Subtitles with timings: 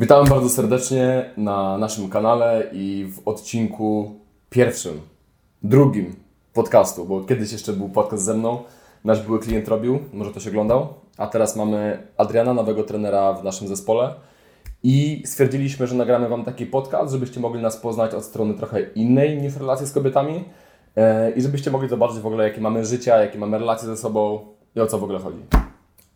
[0.00, 4.14] Witam bardzo serdecznie na naszym kanale i w odcinku
[4.50, 5.00] pierwszym,
[5.62, 6.16] drugim
[6.52, 8.62] podcastu, bo kiedyś jeszcze był podcast ze mną,
[9.04, 13.68] nasz były klient robił, może ktoś oglądał, a teraz mamy Adriana, nowego trenera w naszym
[13.68, 14.14] zespole
[14.82, 19.38] i stwierdziliśmy, że nagramy Wam taki podcast, żebyście mogli nas poznać od strony trochę innej
[19.42, 20.44] niż relacje z kobietami
[20.96, 24.40] e, i żebyście mogli zobaczyć w ogóle jakie mamy życia, jakie mamy relacje ze sobą
[24.76, 25.40] i o co w ogóle chodzi.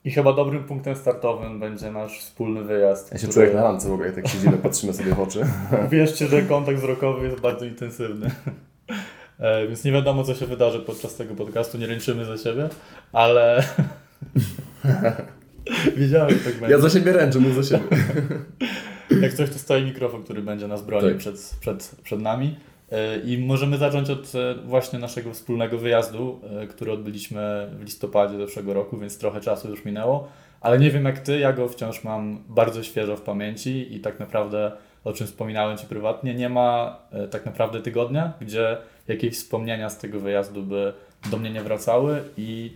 [0.05, 3.13] I chyba dobrym punktem startowym będzie nasz wspólny wyjazd.
[3.13, 5.41] Ja się który- czuję na randce w ogóle, jak tak siedzimy, patrzymy sobie w oczy.
[5.91, 8.31] Wierzcie, że kontakt wzrokowy jest bardzo intensywny.
[9.39, 12.69] E, Więc nie wiadomo, co się wydarzy podczas tego podcastu, nie ręczymy za siebie,
[13.13, 13.65] ale
[15.97, 16.71] wiedziałem, że tak będzie.
[16.75, 17.97] Ja za siebie ręczę, mów za siebie.
[19.23, 21.19] Jak coś, to stoi mikrofon, który będzie nas bronił Tak.
[21.19, 22.57] przed, przed, przed nami.
[22.93, 28.37] E, I możemy zacząć od e, właśnie naszego wspólnego wyjazdu, e, który odbyliśmy w listopadzie
[28.37, 30.29] zeszłego roku, więc trochę czasu już minęło.
[30.61, 34.21] Ale nie wiem jak ty, ja go wciąż mam bardzo świeżo w pamięci i tak
[34.21, 34.73] naprawdę,
[35.05, 36.99] o czym wspominałem ci prywatnie, nie ma
[37.31, 38.77] tak naprawdę tygodnia, gdzie
[39.09, 40.93] jakieś wspomnienia z tego wyjazdu by
[41.31, 42.73] do mnie nie wracały i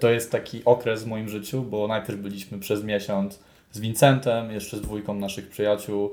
[0.00, 3.40] to jest taki okres w moim życiu, bo najpierw byliśmy przez miesiąc
[3.72, 6.10] z Vincentem, jeszcze z dwójką naszych przyjaciół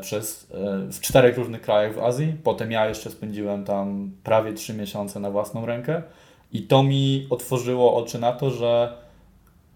[0.00, 2.36] przez, e, w czterech różnych krajach w Azji.
[2.44, 6.02] Potem ja jeszcze spędziłem tam prawie trzy miesiące na własną rękę
[6.52, 8.92] i to mi otworzyło oczy na to, że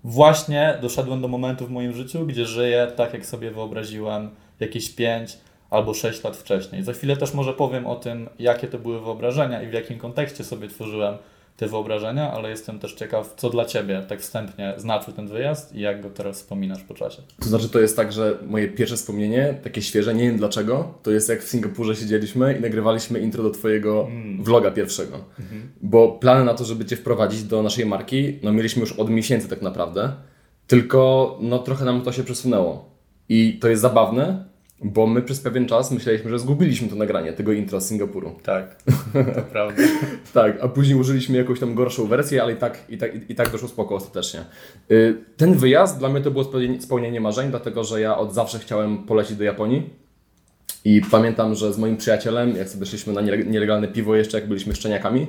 [0.04, 5.38] właśnie doszedłem do momentu w moim życiu, gdzie żyję tak, jak sobie wyobraziłem jakieś 5
[5.70, 6.82] albo 6 lat wcześniej.
[6.82, 10.44] Za chwilę też może powiem o tym, jakie to były wyobrażenia i w jakim kontekście
[10.44, 11.14] sobie tworzyłem
[11.60, 15.80] te wyobrażenia, ale jestem też ciekaw, co dla Ciebie tak wstępnie znaczył ten wyjazd i
[15.80, 17.22] jak go teraz wspominasz po czasie.
[17.40, 21.10] To znaczy, to jest tak, że moje pierwsze wspomnienie, takie świeże, nie wiem dlaczego, to
[21.10, 25.24] jest jak w Singapurze siedzieliśmy i nagrywaliśmy intro do Twojego vloga pierwszego.
[25.82, 29.48] Bo plany na to, żeby Cię wprowadzić do naszej marki, no mieliśmy już od miesięcy
[29.48, 30.12] tak naprawdę,
[30.66, 32.90] tylko no trochę nam to się przesunęło.
[33.28, 34.44] I to jest zabawne,
[34.82, 38.30] bo my przez pewien czas myśleliśmy, że zgubiliśmy to nagranie tego intro z Singapuru.
[38.42, 39.82] Tak, to prawda.
[40.34, 43.50] Tak, a później użyliśmy jakąś tam gorszą wersję, ale i tak, i tak, i tak
[43.50, 44.40] doszło spoko ostatecznie.
[44.90, 46.44] Y, Ten wyjazd dla mnie to było
[46.80, 49.90] spełnienie- marzeń, dlatego że ja od zawsze chciałem polecieć do Japonii.
[50.84, 54.48] I pamiętam, że z moim przyjacielem, jak sobie szliśmy na niele- nielegalne piwo jeszcze, jak
[54.48, 55.26] byliśmy szczeniakami,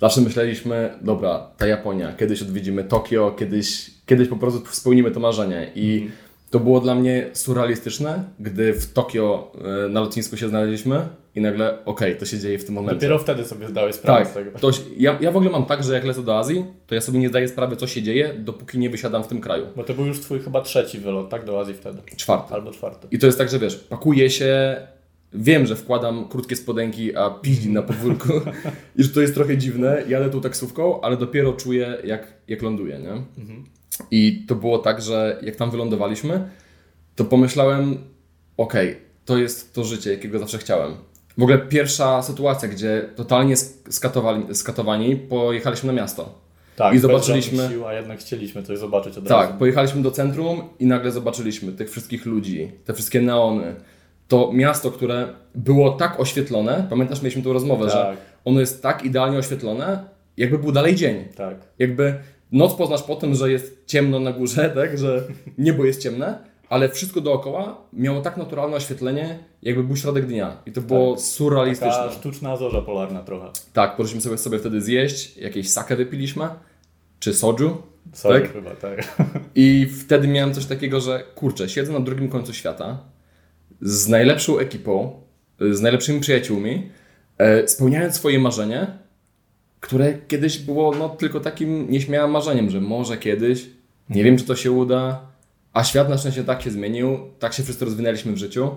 [0.00, 5.70] zawsze myśleliśmy, dobra, ta Japonia, kiedyś odwiedzimy Tokio, kiedyś, kiedyś po prostu spełnimy to marzenie.
[5.74, 6.10] I
[6.52, 9.52] to było dla mnie surrealistyczne, gdy w Tokio
[9.86, 12.94] y, na lotnisku się znaleźliśmy i nagle, okej, to się dzieje w tym momencie.
[12.94, 14.58] Dopiero wtedy sobie zdałeś sprawę Tak, z tego.
[14.58, 17.18] to, ja, ja w ogóle mam tak, że jak lecę do Azji, to ja sobie
[17.18, 19.66] nie zdaję sprawy, co się dzieje, dopóki nie wysiadam w tym kraju.
[19.76, 21.44] Bo to był już Twój chyba trzeci wylot, tak?
[21.44, 21.98] Do Azji wtedy.
[22.16, 22.54] Czwarty.
[22.54, 23.08] Albo czwarty.
[23.10, 24.76] I to jest tak, że wiesz, pakuję się,
[25.32, 28.32] wiem, że wkładam krótkie spodenki, a piździ na podwórku
[28.96, 32.98] i że to jest trochę dziwne, jadę tą taksówką, ale dopiero czuję, jak, jak ląduję,
[32.98, 33.22] nie?
[34.10, 36.48] I to było tak, że jak tam wylądowaliśmy,
[37.16, 37.98] to pomyślałem,
[38.56, 40.94] okej, to jest to życie, jakiego zawsze chciałem.
[41.38, 46.38] W ogóle pierwsza sytuacja, gdzie totalnie sk- skatowali, skatowani, pojechaliśmy na miasto.
[46.76, 49.58] Tak, I zobaczyliśmy- Sił, a jednak chcieliśmy coś zobaczyć od Tak, razu.
[49.58, 53.74] pojechaliśmy do centrum i nagle zobaczyliśmy tych wszystkich ludzi, te wszystkie neony.
[54.28, 58.16] To miasto, które było tak oświetlone, pamiętasz, mieliśmy tą rozmowę, że Tak.
[58.44, 60.04] ono jest tak idealnie oświetlone,
[60.36, 61.24] jakby był dalej dzień.
[61.36, 61.56] Tak.
[61.78, 62.14] Jakby
[62.52, 65.24] noc poznasz po tym, że jest ciemno na górze, tak, że
[65.58, 70.56] niebo jest ciemne, ale wszystko dookoła miało tak naturalne oświetlenie, jakby był środek dnia.
[70.66, 71.92] I to było surrealistyczne.
[71.92, 73.50] Taka sztuczna zorza polarna trochę.
[73.72, 76.48] Tak, poszliśmy sobie, sobie wtedy zjeść, jakieś sake wypiliśmy,
[77.20, 77.82] czy soju.
[78.12, 78.52] Sorry Tak?
[78.52, 79.18] chyba, tak.
[79.54, 82.98] I wtedy miałem coś takiego, że kurczę, siedzę na drugim końcu świata
[83.80, 85.20] z najlepszą ekipą,
[85.70, 86.90] z najlepszymi przyjaciółmi,
[87.38, 88.98] e, spełniając swoje marzenie,
[89.82, 93.70] które kiedyś było no, tylko takim nieśmiałym marzeniem, że może kiedyś,
[94.08, 95.20] nie wiem czy to się uda,
[95.72, 98.70] a świat na szczęście tak się zmienił, tak się wszyscy rozwinęliśmy w życiu,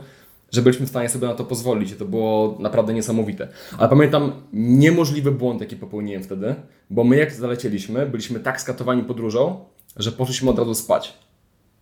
[0.51, 3.47] że byliśmy w stanie sobie na to pozwolić i to było naprawdę niesamowite.
[3.77, 6.55] Ale pamiętam niemożliwy błąd, jaki popełniłem wtedy,
[6.89, 9.65] bo my jak zalecieliśmy, byliśmy tak skatowani podróżą,
[9.97, 11.13] że poszliśmy od razu spać.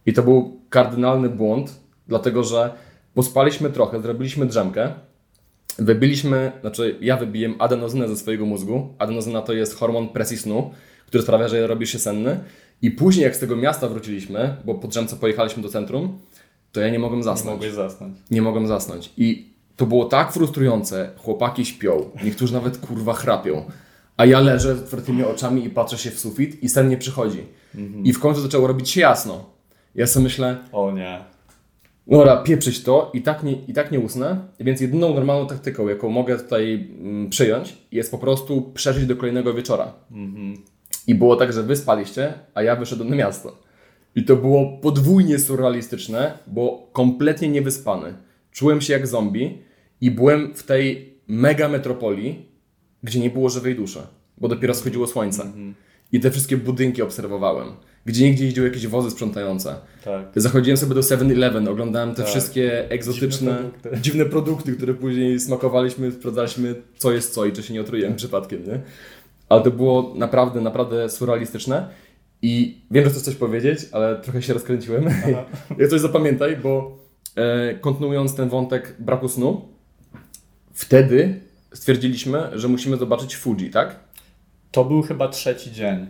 [0.06, 2.74] I to był kardynalny błąd, dlatego że
[3.14, 4.94] pospaliśmy trochę, zrobiliśmy drzemkę,
[5.80, 8.88] wybiliśmy, znaczy ja wybiłem adenozynę ze swojego mózgu.
[9.00, 10.72] Adenozyna to jest hormon presji snu,
[11.08, 12.40] który sprawia, że robisz się senny.
[12.82, 16.20] I później jak z tego miasta wróciliśmy, bo po drzemce pojechaliśmy do centrum,
[16.72, 17.54] to ja nie mogłem Nie zasnąć.
[17.56, 18.18] mogłeś zasnąć.
[18.32, 19.10] Nie mogłem zasnąć.
[19.18, 21.10] I to było tak frustrujące.
[21.18, 23.64] Chłopaki śpią, niektórzy nawet kurwa chrapią.
[24.18, 27.44] A ja leżę z otwartymi oczami i patrzę się w sufit i sen nie przychodzi.
[28.04, 29.46] I w końcu zaczęło robić się jasno.
[29.96, 31.20] Ja sobie myślę, O nie.
[32.08, 36.10] Dobra, pieprzyć to i tak, nie, i tak nie usnę, więc jedyną normalną taktyką, jaką
[36.10, 39.94] mogę tutaj mm, przyjąć, jest po prostu przeżyć do kolejnego wieczora.
[41.08, 43.58] I było tak, że wy spaliście, a ja wyszedłem na miasto.
[44.16, 48.14] I to było podwójnie surrealistyczne, bo kompletnie niewyspany.
[48.52, 49.58] Czułem się jak zombie
[50.02, 52.46] i byłem w tej mega metropolii,
[53.04, 54.00] gdzie nie było żywej duszy,
[54.38, 55.52] bo dopiero schodziło słońce.
[56.14, 57.68] I te wszystkie budynki obserwowałem.
[58.06, 59.76] Gdzie nigdzie jeździły jakieś wozy sprzątające.
[60.06, 60.26] Tak.
[60.36, 62.26] Zachodziłem sobie do 7-Eleven, oglądałem te Tak.
[62.26, 64.02] wszystkie egzotyczne, Dziwne produkty.
[64.06, 68.64] dziwne produkty, które później smakowaliśmy, sprawdzaliśmy co jest co i czy się nie otrujemy przypadkiem,
[68.68, 68.82] nie?
[69.50, 71.88] Ale to było naprawdę, naprawdę surrealistyczne.
[72.42, 75.06] I wiem, że chcesz coś powiedzieć, ale trochę się rozkręciłem.
[75.80, 76.98] ja coś zapamiętaj, bo
[77.36, 79.62] e, kontynuując ten wątek braku snu,
[80.74, 81.40] wtedy
[81.74, 84.00] stwierdziliśmy, że musimy zobaczyć Fuji, tak?
[84.74, 86.08] To był chyba trzeci dzień.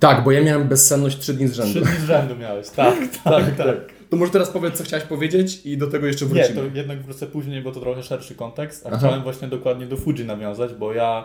[0.00, 1.70] Tak, bo ja miałem bezsenność 3 dni z rzędu.
[1.70, 2.68] Trzy dni z rzędu miałeś.
[2.70, 2.94] Tak,
[3.24, 3.76] tak, tak.
[4.10, 6.70] To może teraz powiedz, co chciałeś powiedzieć i do tego jeszcze Nie, wrócimy.
[6.70, 8.98] to jednak wrócę później, bo to trochę szerszy kontekst, a Aha.
[8.98, 11.24] chciałem właśnie dokładnie do Fuji nawiązać, bo ja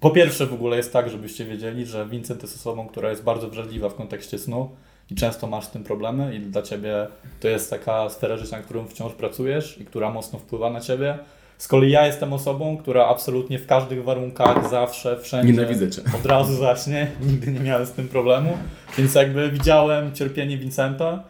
[0.00, 3.48] po pierwsze w ogóle jest tak, żebyście wiedzieli, że Vincent jest osobą, która jest bardzo
[3.48, 4.70] wrażliwa w kontekście snu
[5.10, 7.06] i często masz z tym problemy i dla Ciebie
[7.40, 11.18] to jest taka sfera życia, na którą wciąż pracujesz i która mocno wpływa na Ciebie.
[11.60, 16.02] Z kolei ja jestem osobą, która absolutnie w każdych warunkach, zawsze, wszędzie Nienawidzę cię.
[16.18, 17.10] od razu zaśnie.
[17.20, 18.58] Nigdy nie miałem z tym problemu.
[18.98, 21.22] Więc jakby widziałem cierpienie Vincenta,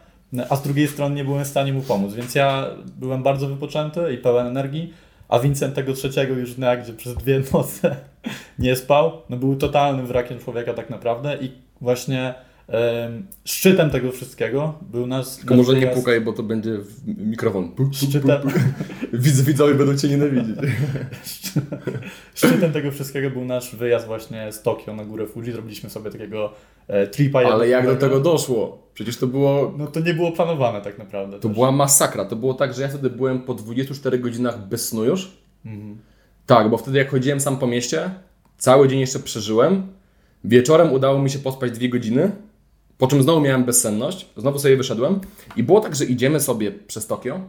[0.49, 2.13] a z drugiej strony nie byłem w stanie mu pomóc.
[2.13, 2.67] Więc ja
[2.97, 4.93] byłem bardzo wypoczęty i pełen energii,
[5.29, 7.95] a Vincent tego trzeciego już dnia, gdzie przez dwie noce
[8.59, 11.51] nie spał, no był totalnym wrakiem człowieka tak naprawdę i
[11.81, 12.33] właśnie
[13.45, 15.35] szczytem tego wszystkiego był nasz...
[15.35, 17.71] Tylko może nie pukaj, bo to będzie mikrofon.
[17.91, 18.41] Szczytem.
[19.13, 20.55] Widz, widzowie będą cię nienawidzieć.
[22.35, 25.51] szczytem tego wszystkiego był nasz wyjazd właśnie z Tokio na górę Fuji.
[25.51, 26.53] Zrobiliśmy sobie takiego
[26.87, 27.39] e, tripa.
[27.39, 28.87] Ale jak do tego doszło?
[28.93, 29.73] Przecież to było.
[29.77, 31.39] No to nie było planowane tak naprawdę.
[31.39, 31.55] To też.
[31.55, 32.25] była masakra.
[32.25, 35.31] To było tak, że ja wtedy byłem po 24 godzinach bez snu już.
[35.65, 35.97] Mhm.
[36.45, 38.09] Tak, bo wtedy jak chodziłem sam po mieście,
[38.57, 39.87] cały dzień jeszcze przeżyłem.
[40.43, 42.31] Wieczorem udało mi się pospać dwie godziny,
[43.01, 45.19] po czym znowu miałem bezsenność, znowu sobie wyszedłem
[45.55, 47.41] i było tak, że idziemy sobie przez Tokio.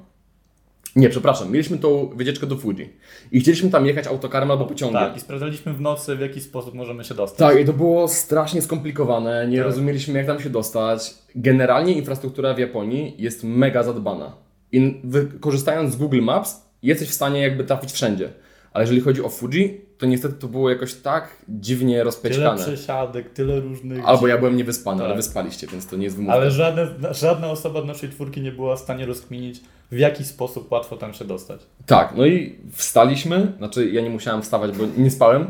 [0.96, 2.88] Nie, przepraszam, mieliśmy tą wycieczkę do Fuji
[3.32, 5.00] i chcieliśmy tam jechać autokarem albo pociągiem.
[5.00, 7.38] Tak, i sprawdzaliśmy w nocy, w jaki sposób możemy się dostać.
[7.38, 9.66] Tak, i to było strasznie skomplikowane, nie Tak.
[9.66, 11.14] rozumieliśmy jak tam się dostać.
[11.34, 14.32] Generalnie infrastruktura w Japonii jest mega zadbana.
[14.72, 18.28] I wykorzystając z Google Maps jesteś w stanie jakby trafić wszędzie.
[18.72, 22.62] Ale jeżeli chodzi o Fuji, to niestety to było jakoś tak dziwnie Tyle rozpeczkane.
[22.62, 24.04] przesiadek, tyle różnych...
[24.08, 25.16] Albo ja byłem niewyspany, ale Tak.
[25.16, 26.34] wyspaliście, więc to nie jest wymówka.
[26.34, 29.60] Ale żadne, żadna osoba z naszej czwórki nie była w stanie rozkminić,
[29.92, 31.60] w jaki sposób łatwo tam się dostać.
[31.86, 35.46] Tak, no i wstaliśmy, znaczy ja nie musiałem wstawać, bo nie spałem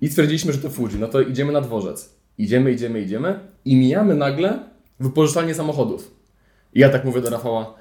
[0.00, 2.14] i stwierdziliśmy, że to Fuji, no to idziemy na dworzec.
[2.38, 4.58] Idziemy, idziemy, idziemy i mijamy nagle
[5.00, 6.10] wypożyczalnię samochodów.
[6.74, 7.74] I ja tak mówię do Rafała,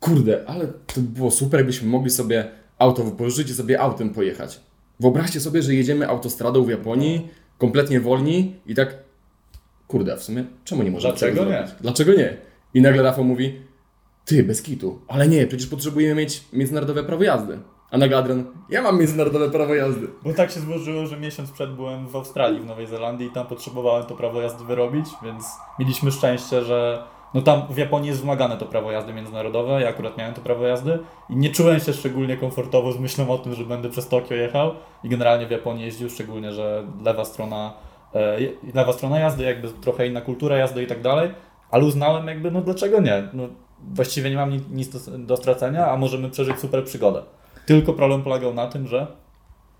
[0.00, 4.60] kurde, ale to by było super, jakbyśmy mogli sobie auto wypożyczyć i sobie autem pojechać.
[5.00, 7.28] Wyobraźcie sobie, że jedziemy autostradą w Japonii,
[7.58, 8.94] kompletnie wolni i tak,
[9.88, 11.50] kurde, w sumie czemu nie możemy Dlaczego nie?
[11.50, 11.72] zrobić?
[11.80, 12.36] Dlaczego nie?
[12.74, 13.60] I nagle Rafał mówi,
[14.24, 17.58] ty, bez kitu, ale nie, przecież potrzebujemy mieć międzynarodowe prawo jazdy.
[17.90, 20.08] A nagle Adrian, ja mam międzynarodowe prawo jazdy.
[20.24, 23.46] Bo tak się złożyło, że miesiąc przed byłem w Australii, w Nowej Zelandii i tam
[23.46, 25.44] potrzebowałem to prawo jazdy wyrobić, więc
[25.78, 27.02] mieliśmy szczęście, że
[27.34, 30.66] no tam w Japonii jest wymagane to prawo jazdy międzynarodowe, ja akurat miałem to prawo
[30.66, 30.98] jazdy
[31.30, 34.74] i nie czułem się szczególnie komfortowo z myślą o tym, że będę przez Tokio jechał
[35.04, 37.72] i generalnie w Japonii jeździł, szczególnie, że lewa strona,
[38.14, 38.38] e,
[38.74, 41.30] lewa strona jazdy, jakby trochę inna kultura jazdy i tak dalej,
[41.70, 43.28] ale uznałem jakby, no dlaczego nie?
[43.32, 43.48] No,
[43.94, 47.22] właściwie nie mam nic, do stracenia, a możemy przeżyć super przygodę.
[47.66, 49.06] Tylko problem polegał na tym, że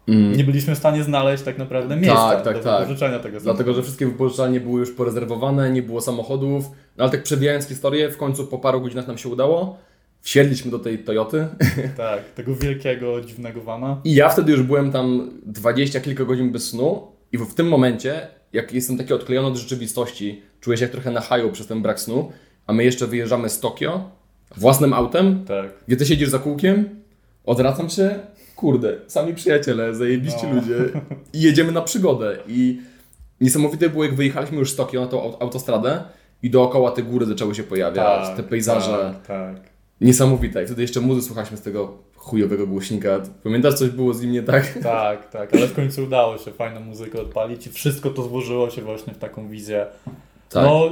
[0.08, 2.80] nie byliśmy w stanie znaleźć tak naprawdę miejsca tak, do tak.
[2.80, 6.64] wypożyczenia tego Dlatego, że wszystkie wypożyczalnie były już porezerwowane, nie było samochodów.
[6.96, 9.78] No ale tak przewijając historię, w końcu po paru godzinach nam się udało.
[10.20, 11.46] Wsiedliśmy do tej Toyoty
[11.96, 14.00] Tak, tego wielkiego, dziwnego vana.
[14.04, 17.68] i ja wtedy już byłem tam dwadzieścia kilka godzin bez snu i w, w tym
[17.68, 21.82] momencie, jak jestem taki odklejony od rzeczywistości, czuję się jak trochę na haju przez ten
[21.82, 22.32] brak snu,
[22.66, 24.10] a my jeszcze wyjeżdżamy z Tokio
[24.56, 25.70] własnym autem, Tak.
[25.86, 26.88] gdzie ty siedzisz za kółkiem,
[27.44, 28.18] odwracam się,
[28.58, 30.54] kurde, sami przyjaciele, zajebiście No.
[30.54, 30.74] ludzie
[31.32, 32.80] i jedziemy na przygodę i
[33.40, 36.02] niesamowite było jak wyjechaliśmy już z Tokio na tą aut- autostradę
[36.42, 39.70] i dookoła te góry zaczęły się pojawiać, te pejzaże, Tak, tak.
[40.00, 44.32] niesamowite i wtedy jeszcze muzy słuchaliśmy z tego chujowego głośnika, pamiętasz coś było z nim
[44.32, 44.78] nie tak?
[44.82, 48.82] Tak, tak, ale w końcu udało się fajną muzykę odpalić i wszystko to złożyło się
[48.82, 49.86] właśnie w taką wizję.
[50.50, 50.64] Tak.
[50.64, 50.90] No,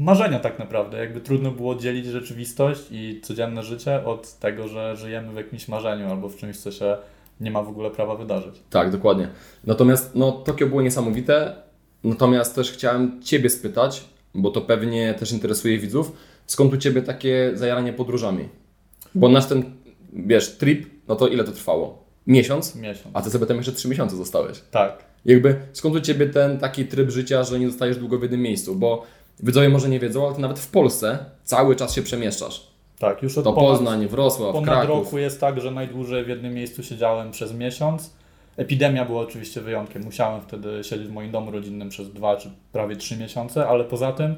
[0.00, 0.98] marzenia tak naprawdę.
[0.98, 6.10] Jakby trudno było dzielić rzeczywistość i codzienne życie od tego, że żyjemy w jakimś marzeniu
[6.10, 6.96] albo w czymś, co się
[7.40, 8.54] nie ma w ogóle prawa wydarzyć.
[8.70, 9.28] Tak, dokładnie.
[9.64, 11.56] Natomiast no, Tokio było niesamowite,
[12.04, 14.04] natomiast też chciałem Ciebie spytać,
[14.34, 16.12] bo to pewnie też interesuje widzów,
[16.46, 18.48] skąd u Ciebie takie zajaranie podróżami?
[19.14, 19.62] Bo nasz ten,
[20.12, 22.04] wiesz, trip, no to ile to trwało?
[22.26, 22.76] Miesiąc?
[22.76, 23.10] Miesiąc.
[23.12, 24.60] A Ty sobie tam jeszcze trzy miesiące zostałeś.
[24.70, 25.04] Tak.
[25.24, 28.74] Jakby skąd u Ciebie ten taki tryb życia, że nie zostajesz długo w jednym miejscu?
[28.74, 29.06] Bo
[29.42, 32.70] Widzowie może nie wiedzą, ale nawet w Polsce cały czas się przemieszczasz.
[32.98, 35.04] Tak, już od To ponad, Poznań, Wrocław, ponad Kraków.
[35.04, 38.10] roku jest tak, że najdłużej w jednym miejscu siedziałem przez miesiąc.
[38.56, 40.02] Epidemia była oczywiście wyjątkiem.
[40.04, 44.12] Musiałem wtedy siedzieć w moim domu rodzinnym przez dwa czy prawie trzy miesiące, ale poza
[44.12, 44.34] tym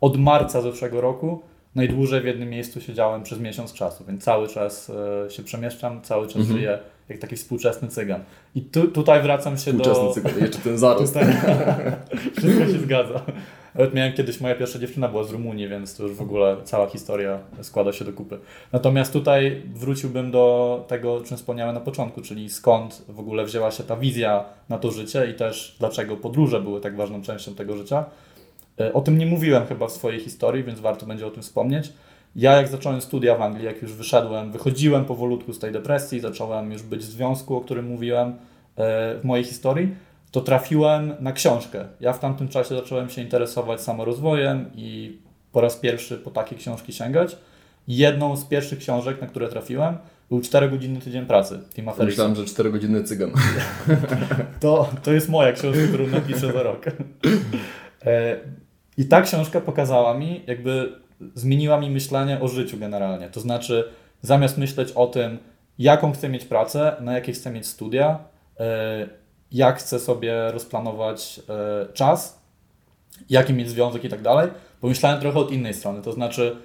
[0.00, 1.42] od marca zeszłego roku
[1.74, 4.90] najdłużej w jednym miejscu siedziałem przez miesiąc czasu, więc cały czas
[5.26, 6.56] e, się przemieszczam, cały czas Mhm.
[6.58, 6.78] żyję
[7.08, 8.20] jak taki współczesny cygan.
[8.54, 10.12] I tu, tutaj wracam się Współczesny do...
[10.12, 11.18] cykl, jeszcze ten zarost.
[12.38, 13.22] Wszystko się zgadza.
[13.74, 16.86] Nawet miałem kiedyś, moja pierwsza dziewczyna była z Rumunii, więc to już w ogóle cała
[16.86, 18.38] historia składa się do kupy.
[18.72, 23.70] Natomiast tutaj wróciłbym do tego, o czym wspomniałem na początku, czyli skąd w ogóle wzięła
[23.70, 27.76] się ta wizja na to życie i też dlaczego podróże były tak ważną częścią tego
[27.76, 28.04] życia.
[28.80, 31.92] E, O tym nie mówiłem chyba w swojej historii, więc warto będzie o tym wspomnieć.
[32.36, 36.72] Ja jak zacząłem studia w Anglii, jak już wyszedłem, wychodziłem powolutku z tej depresji, zacząłem
[36.72, 38.34] już być w związku, o którym mówiłem e,
[39.18, 39.94] w mojej historii,
[40.30, 41.84] to trafiłem na książkę.
[42.00, 45.18] Ja w tamtym czasie zacząłem się interesować samorozwojem i
[45.52, 47.36] po raz pierwszy po takie książki sięgać.
[47.88, 49.98] Jedną z pierwszych książek, na które trafiłem,
[50.30, 52.10] był 4-godzinny tydzień pracy Tima Ferrisa.
[52.10, 53.30] Myślałem, że 4 godziny cygan.
[54.60, 56.86] To, to jest moja książka, którą napiszę za rok.
[58.06, 58.36] E,
[58.96, 60.92] I ta książka pokazała mi, jakby
[61.34, 63.28] zmieniła mi myślenie o życiu generalnie.
[63.28, 63.84] To znaczy,
[64.22, 65.38] zamiast myśleć o tym,
[65.78, 68.18] jaką chcę mieć pracę, na jakie chcę mieć studia,
[68.60, 69.08] e,
[69.52, 72.40] jak chcę sobie rozplanować e, czas,
[73.30, 76.02] jaki mieć związek i tak dalej, pomyślałem trochę od innej strony.
[76.02, 76.56] To znaczy,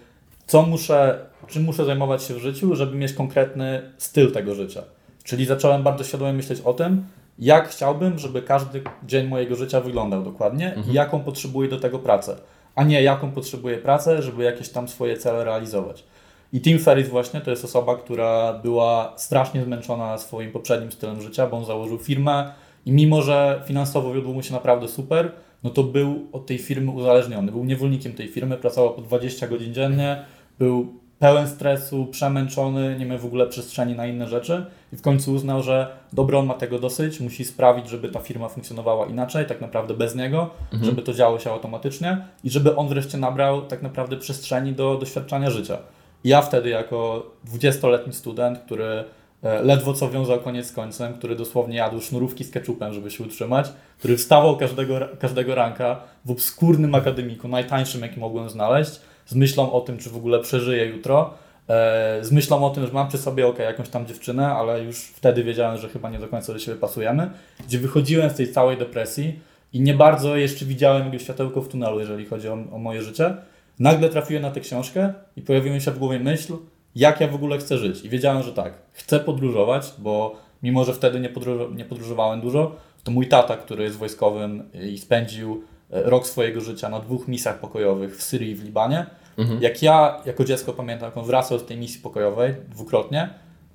[0.48, 4.84] co muszę, czym muszę zajmować się w życiu, żeby mieć konkretny styl tego życia.
[5.24, 7.06] Czyli zacząłem bardzo świadomie myśleć o tym,
[7.39, 12.36] jak chciałbym, żeby każdy dzień mojego życia wyglądał dokładnie i jaką potrzebuję do tego pracę,
[12.75, 16.04] a nie jaką potrzebuję pracę, żeby jakieś tam swoje cele realizować.
[16.54, 21.48] I Tim Ferriss właśnie to jest osoba, która była strasznie zmęczona swoim poprzednim stylem życia,
[21.48, 22.51] bo on założył firmę
[22.86, 25.32] i mimo, że finansowo wiodło mu się naprawdę super,
[25.63, 27.51] no to był od tej firmy uzależniony.
[27.51, 30.25] Był niewolnikiem tej firmy, pracował po 20 godzin dziennie,
[30.60, 35.34] był pełen stresu, przemęczony, nie miał w ogóle przestrzeni na inne rzeczy i w końcu
[35.34, 39.62] uznał, że dobro on ma tego dosyć, musi sprawić, żeby ta firma funkcjonowała inaczej, tak
[39.62, 40.50] naprawdę bez niego,
[40.82, 45.50] żeby to działo się automatycznie i żeby on wreszcie nabrał tak naprawdę przestrzeni do doświadczania
[45.50, 45.77] życia.
[46.24, 49.04] I Ja wtedy jako 20-letni student, który
[49.64, 54.18] ledwo co wiązał koniec końcem, który dosłownie jadł sznurówki z keczupem, żeby się utrzymać, który
[54.18, 59.98] wstawał każdego, każdego ranka w obskurnym akademiku, najtańszym jaki mogłem znaleźć, z myślą o tym,
[59.98, 61.34] czy w ogóle przeżyję jutro,
[61.70, 65.00] e, z myślą o tym, że mam przy sobie ok, jakąś tam dziewczynę, ale już
[65.00, 67.30] wtedy wiedziałem, że chyba nie do końca do siebie pasujemy,
[67.68, 69.40] gdzie wychodziłem z tej całej depresji
[69.74, 73.36] i nie bardzo jeszcze widziałem jakieś światełko w tunelu, jeżeli chodzi o, o moje życie.
[73.80, 76.54] Nagle trafiłem na tę książkę i pojawiła mi się w głowie myśl,
[76.96, 78.06] jak ja w ogóle chcę żyć.
[78.06, 82.75] I wiedziałem, że tak, chcę podróżować, bo mimo, że wtedy nie, podróż- nie podróżowałem dużo,
[83.04, 87.60] to mój tata, który jest wojskowym i spędził e, rok swojego życia na dwóch misjach
[87.60, 89.06] pokojowych w Syrii i w Libanie,
[89.62, 93.30] jak ja jako dziecko pamiętam, jak on wracał z tej misji pokojowej dwukrotnie,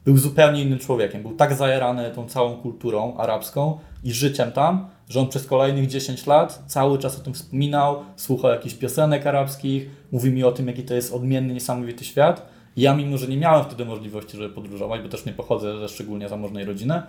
[0.05, 1.23] był zupełnie innym człowiekiem.
[1.23, 6.27] Był tak zajarany tą całą kulturą arabską i życiem tam, że on przez kolejnych 10
[6.27, 10.83] lat cały czas o tym wspominał, słuchał jakichś piosenek arabskich, mówi mi o tym, jaki
[10.83, 12.47] to jest odmienny, niesamowity świat.
[12.77, 16.29] Ja, mimo że nie miałem wtedy możliwości, żeby podróżować, bo też nie pochodzę ze szczególnie
[16.29, 17.03] zamożnej rodziny,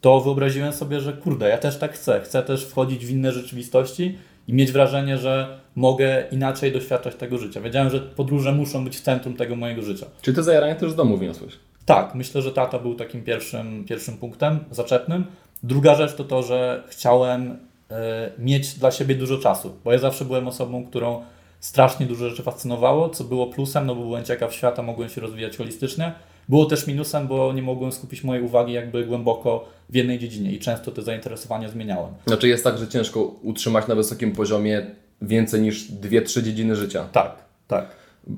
[0.00, 2.20] to wyobraziłem sobie, że kurde, ja też tak chcę.
[2.20, 4.18] Chcę też wchodzić w inne rzeczywistości
[4.48, 7.60] i mieć wrażenie, że mogę inaczej doświadczać tego życia.
[7.60, 10.06] Wiedziałem, że podróże muszą być w centrum tego mojego życia.
[10.22, 11.52] Czyli te zajarania też z domu wniosłeś.
[11.84, 15.24] Tak, myślę, że tata był takim pierwszym, pierwszym punktem zaczepnym.
[15.62, 17.58] Druga rzecz to to, że chciałem
[17.90, 21.22] e, mieć dla siebie dużo czasu, bo ja zawsze byłem osobą, którą
[21.66, 25.56] strasznie dużo rzeczy fascynowało, co było plusem, no bo byłem ciekaw świata, mogłem się rozwijać
[25.56, 26.12] holistycznie.
[26.48, 30.58] Było też minusem, bo nie mogłem skupić mojej uwagi jakby głęboko w jednej dziedzinie i
[30.58, 32.14] często te zainteresowania zmieniałem.
[32.26, 34.86] Znaczy jest tak, że ciężko utrzymać na wysokim poziomie
[35.22, 37.08] więcej niż 2-3 dziedziny życia.
[37.12, 37.36] Tak,
[37.68, 37.86] tak.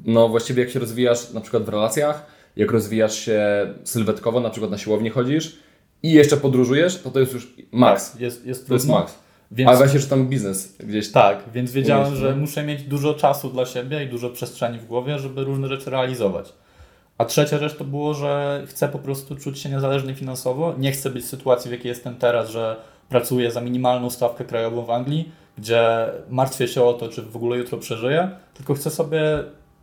[0.04, 3.40] No właściwie jak się rozwijasz na przykład w relacjach, jak rozwijasz się
[3.84, 5.58] sylwetkowo, na przykład na siłowni chodzisz
[6.02, 8.12] i jeszcze podróżujesz, to to jest już max.
[8.12, 9.06] Tak, jest, jest To jest trudno.
[9.50, 9.68] Więc...
[9.68, 13.66] Ale właśnie, że tam biznes gdzieś Tak, więc wiedziałem, że muszę mieć dużo czasu dla
[13.66, 16.52] siebie i dużo przestrzeni w głowie, żeby różne rzeczy realizować.
[17.18, 20.74] A trzecia rzecz to było, że chcę po prostu czuć się niezależny finansowo.
[20.78, 22.76] Nie chcę być w sytuacji, w jakiej jestem teraz, że
[23.08, 27.56] pracuję za minimalną stawkę krajową w Anglii, gdzie martwię się o to, czy w ogóle
[27.56, 29.20] jutro przeżyję, tylko chcę sobie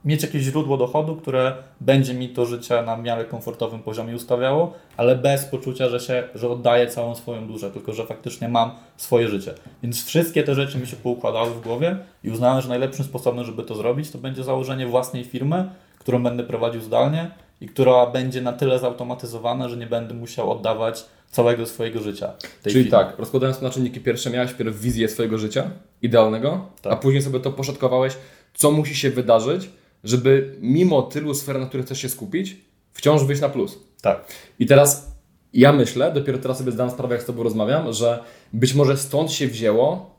[0.05, 5.15] mieć jakieś źródło dochodu, które będzie mi to życie na miarę komfortowym poziomie ustawiało, ale
[5.15, 9.53] bez poczucia, że, się, że oddaję całą swoją duszę, tylko że faktycznie mam swoje życie.
[9.83, 13.63] Więc wszystkie te rzeczy mi się poukładały w głowie i uznałem, że najlepszym sposobem, żeby
[13.63, 15.69] to zrobić, to będzie założenie własnej firmy,
[15.99, 17.31] którą będę prowadził zdalnie
[17.61, 22.33] i która będzie na tyle zautomatyzowana, że nie będę musiał oddawać całego swojego życia.
[22.63, 22.91] Czyli firmie.
[22.91, 25.69] tak, rozkładając to na czynniki pierwsze, miałeś wizję swojego życia
[26.01, 26.93] idealnego, Tak.
[26.93, 28.13] a później sobie to poszatkowałeś,
[28.53, 29.69] co musi się wydarzyć,
[30.05, 32.57] żeby mimo tylu sfer, na których chcesz się skupić,
[32.93, 33.79] wciąż wyjść na plus.
[34.01, 34.25] Tak.
[34.59, 35.11] I teraz
[35.53, 39.31] ja myślę, dopiero teraz sobie zdam sprawę, jak z Tobą rozmawiam, że być może stąd
[39.31, 40.15] się wzięło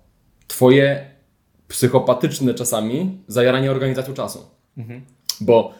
[0.49, 1.11] Twoje
[1.69, 4.47] psychopatyczne czasami zajaranie organizacją czasu.
[5.41, 5.75] Bo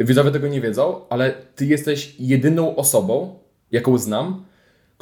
[0.00, 3.38] widzowie tego nie wiedzą, ale Ty jesteś jedyną osobą,
[3.70, 4.44] jaką znam,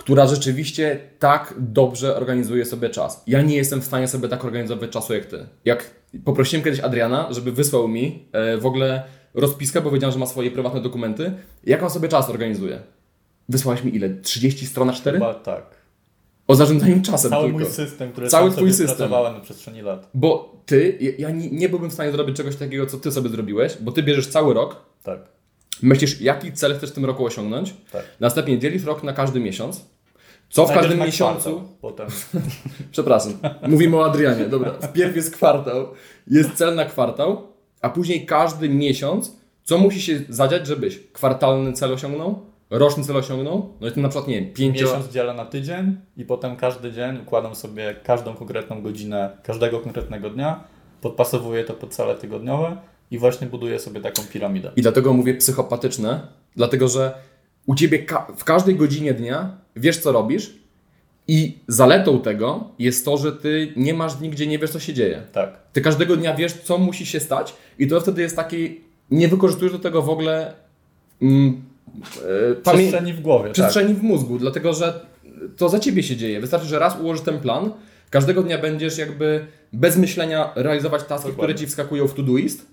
[0.00, 3.22] która rzeczywiście tak dobrze organizuje sobie czas.
[3.26, 5.46] Ja nie jestem w stanie sobie tak organizować czasu jak Ty.
[5.64, 5.90] Jak
[6.24, 9.02] poprosiłem kiedyś Adriana, żeby wysłał mi e, w ogóle
[9.34, 11.32] rozpiskę, bo wiedziałem, że ma swoje prywatne dokumenty,
[11.64, 12.80] jak on sobie czas organizuje.
[13.48, 14.10] Wysłałeś mi ile?
[14.10, 15.18] 30 stron na 4?
[15.18, 15.62] Chyba tak.
[16.48, 17.58] O zarządzaniu czasem Cały tylko.
[17.58, 18.86] mój system, który Cały twój system.
[18.96, 20.08] pracowałem na przestrzeni lat.
[20.14, 23.28] Bo ty, ja- ja nie, nie byłbym w stanie zrobić czegoś takiego, co ty sobie
[23.28, 25.18] zrobiłeś, bo ty bierzesz cały rok, Tak.
[25.82, 28.04] myślisz, jaki cel chcesz w tym roku osiągnąć, Tak.
[28.20, 29.86] następnie dzielisz rok na każdy miesiąc,
[30.50, 31.62] co w każdym miesiącu...
[31.80, 32.06] Potem
[32.92, 33.32] Przepraszam,
[33.68, 34.72] mówimy o Adrianie, dobra.
[34.72, 35.86] Wpierw jest kwartał,
[36.26, 37.42] jest cel na kwartał,
[37.82, 43.72] a później każdy miesiąc, co musi się zadziać, żebyś kwartalny cel osiągnął, roczny cel osiągnął,
[43.80, 44.84] no i to na przykład, nie wiem, pięcio...
[44.84, 50.30] miesiąc dzielę na tydzień i potem każdy dzień układam sobie każdą konkretną godzinę każdego konkretnego
[50.30, 50.64] dnia,
[51.00, 52.76] podpasowuję to pod cele tygodniowe
[53.10, 54.72] i właśnie buduję sobie taką piramidę.
[54.76, 56.20] I dlatego mówię psychopatyczne,
[56.56, 57.14] dlatego że
[57.66, 60.54] u ciebie ka- w każdej godzinie dnia wiesz, co robisz,
[61.28, 64.94] i zaletą tego jest to, że ty nie masz dni, gdzie nie wiesz, co się
[64.94, 65.22] dzieje.
[65.32, 65.58] Tak.
[65.72, 68.80] Ty każdego dnia wiesz, co musi się stać, i to wtedy jest taki.
[69.10, 70.52] Nie wykorzystujesz do tego w ogóle
[71.22, 71.62] mm,
[72.50, 73.44] e, pamię- Przestrzeni w głowie.
[73.44, 73.52] Tak.
[73.52, 75.06] przestrzeni w mózgu, dlatego że
[75.56, 76.40] to za ciebie się dzieje.
[76.40, 77.72] Wystarczy, że raz ułożysz ten plan,
[78.10, 81.54] każdego dnia będziesz jakby bez myślenia realizować taski, Dokładnie.
[81.54, 82.66] które ci wskakują w to-doist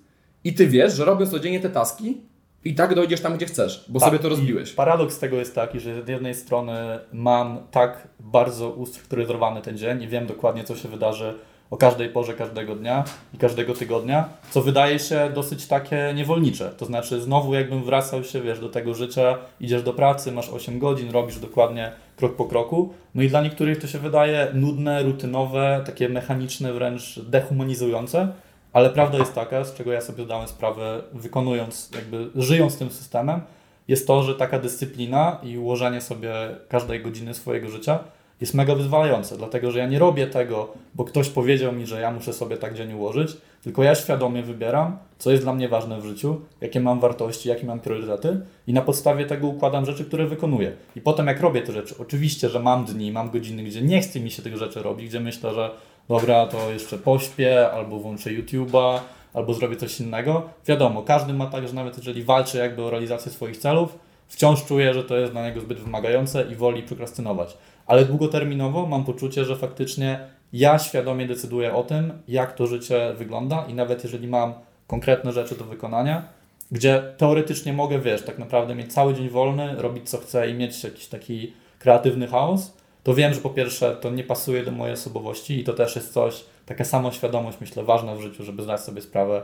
[0.44, 2.18] i ty wiesz, że robiąc codziennie te taski
[2.66, 4.74] i tak dojdziesz tam, gdzie chcesz, bo Tak, sobie to rozbiłeś.
[4.74, 10.08] Paradoks tego jest taki, że z jednej strony mam tak bardzo ustrukturyzowany ten dzień i
[10.08, 11.34] wiem dokładnie, co się wydarzy
[11.70, 16.70] o każdej porze każdego dnia i każdego tygodnia, co wydaje się dosyć takie niewolnicze.
[16.78, 20.80] To znaczy znowu jakbym wracał się, wiesz, do tego życia, idziesz do pracy, masz 8
[20.80, 22.94] godzin, robisz dokładnie krok po kroku.
[23.16, 28.28] No i dla niektórych to się wydaje nudne, rutynowe, takie mechaniczne, wręcz dehumanizujące.
[28.74, 33.42] Ale prawda jest taka, z czego ja sobie zdałem sprawę, wykonując, jakby żyjąc tym systemem,
[33.88, 36.34] jest to, że taka dyscyplina i ułożenie sobie
[36.70, 38.00] każdej godziny swojego życia
[38.42, 42.12] jest mega wyzwalające, dlatego że ja nie robię tego, bo ktoś powiedział mi, że ja
[42.12, 46.06] muszę sobie tak dzień ułożyć, tylko ja świadomie wybieram, co jest dla mnie ważne w
[46.06, 50.72] życiu, jakie mam wartości, jakie mam priorytety i na podstawie tego układam rzeczy, które wykonuję.
[50.96, 54.20] I potem jak robię te rzeczy, oczywiście, że mam dni, mam godziny, gdzie nie chce
[54.20, 55.72] mi się tych rzeczy robić, gdzie myślę, że
[56.10, 59.00] dobra, to jeszcze pośpię, albo włączę YouTube'a,
[59.34, 60.50] albo zrobię coś innego.
[60.66, 64.94] Wiadomo, każdy ma tak, że nawet jeżeli walczy jakby o realizację swoich celów, wciąż czuje,
[64.94, 67.58] że to jest dla niego zbyt wymagające i woli prokrastynować.
[67.86, 70.20] Ale długoterminowo mam poczucie, że faktycznie
[70.54, 74.54] ja świadomie decyduję o tym, jak to życie wygląda i nawet jeżeli mam
[74.88, 76.24] konkretne rzeczy do wykonania,
[76.72, 80.84] gdzie teoretycznie mogę, wiesz, tak naprawdę mieć cały dzień wolny, robić co chcę i mieć
[80.84, 82.77] jakiś taki kreatywny chaos,
[83.08, 86.14] to wiem, że po pierwsze to nie pasuje do mojej osobowości i to też jest
[86.14, 89.42] coś, taka samoświadomość, myślę, ważna w życiu, żeby zdać sobie sprawę,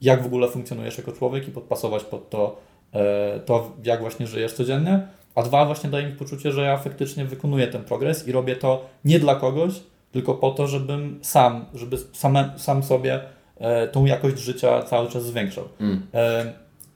[0.00, 2.56] jak w ogóle funkcjonujesz jako człowiek i podpasować pod to,
[2.92, 5.06] e, to jak właśnie żyjesz codziennie.
[5.34, 8.84] A dwa, właśnie daje mi poczucie, że ja faktycznie wykonuję ten progres i robię to
[9.04, 9.72] nie dla kogoś,
[10.12, 13.20] tylko po to, żebym sam, żeby same, sam sobie
[13.58, 15.64] e, tą jakość życia cały czas zwiększał.
[15.80, 16.06] Mm.
[16.14, 16.52] E,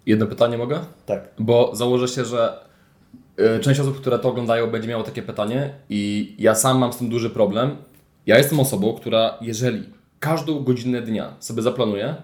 [0.06, 0.80] Jedno pytanie mogę?
[1.06, 2.63] tak, Bo założę się, że
[3.60, 7.08] część osób, które to oglądają, będzie miało takie pytanie i ja sam mam z tym
[7.08, 7.76] duży problem.
[8.26, 9.84] Ja jestem osobą, która jeżeli
[10.20, 12.14] każdą godzinę dnia sobie zaplanuję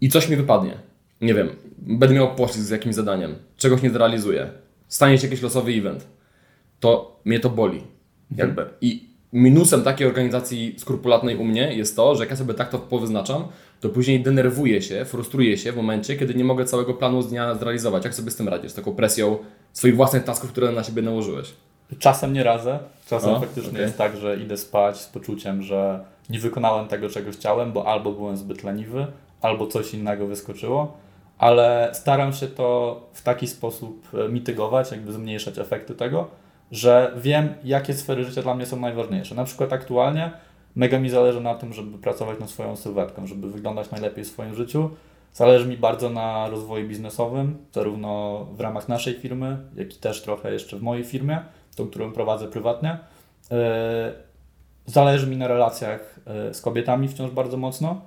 [0.00, 0.78] i coś mi wypadnie,
[1.20, 4.50] nie wiem, będę miał pościg z jakimś zadaniem, czegoś nie zrealizuję,
[4.88, 6.06] stanie się jakiś losowy event,
[6.80, 7.82] to mnie to boli.
[8.36, 8.66] Jakby.
[8.80, 12.78] I minusem takiej organizacji skrupulatnej u mnie jest to, że jak ja sobie tak to
[12.78, 13.44] powyznaczam,
[13.82, 17.54] to później denerwuję się, frustruję się w momencie, kiedy nie mogę całego planu z dnia
[17.54, 18.04] zrealizować.
[18.04, 18.72] Jak sobie z tym radzisz?
[18.72, 19.38] Z taką presją
[19.72, 21.52] swoich własnych tasków, które na siebie nałożyłeś.
[21.98, 22.78] Czasem nie radzę.
[23.08, 23.82] Czasem O, faktycznie okej.
[23.82, 28.12] jest tak, że idę spać z poczuciem, że nie wykonałem tego, czego chciałem, bo albo
[28.12, 29.06] byłem zbyt leniwy,
[29.40, 30.96] albo coś innego wyskoczyło,
[31.38, 36.28] ale staram się to w taki sposób e, mitygować, jakby zmniejszać efekty tego,
[36.72, 39.34] że wiem, jakie sfery życia dla mnie są najważniejsze.
[39.34, 40.30] Na przykład aktualnie
[40.74, 44.54] mega mi zależy na tym, żeby pracować nad swoją sylwetką, żeby wyglądać najlepiej w swoim
[44.54, 44.90] życiu.
[45.34, 50.52] Zależy mi bardzo na rozwoju biznesowym, zarówno w ramach naszej firmy, jak i też trochę
[50.52, 51.40] jeszcze w mojej firmie,
[51.76, 52.98] tą, którą prowadzę prywatnie.
[53.50, 54.12] E,
[54.86, 58.00] Zależy mi na relacjach e, z kobietami wciąż bardzo mocno.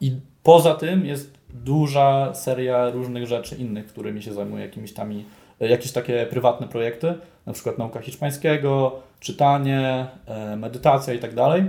[0.00, 5.12] I poza tym jest duża seria różnych rzeczy innych, którymi się zajmuję, jakimiś tam,
[5.60, 7.14] jakieś takie prywatne projekty,
[7.46, 11.64] na przykład nauka hiszpańskiego, czytanie, e, medytacja i tak dalej.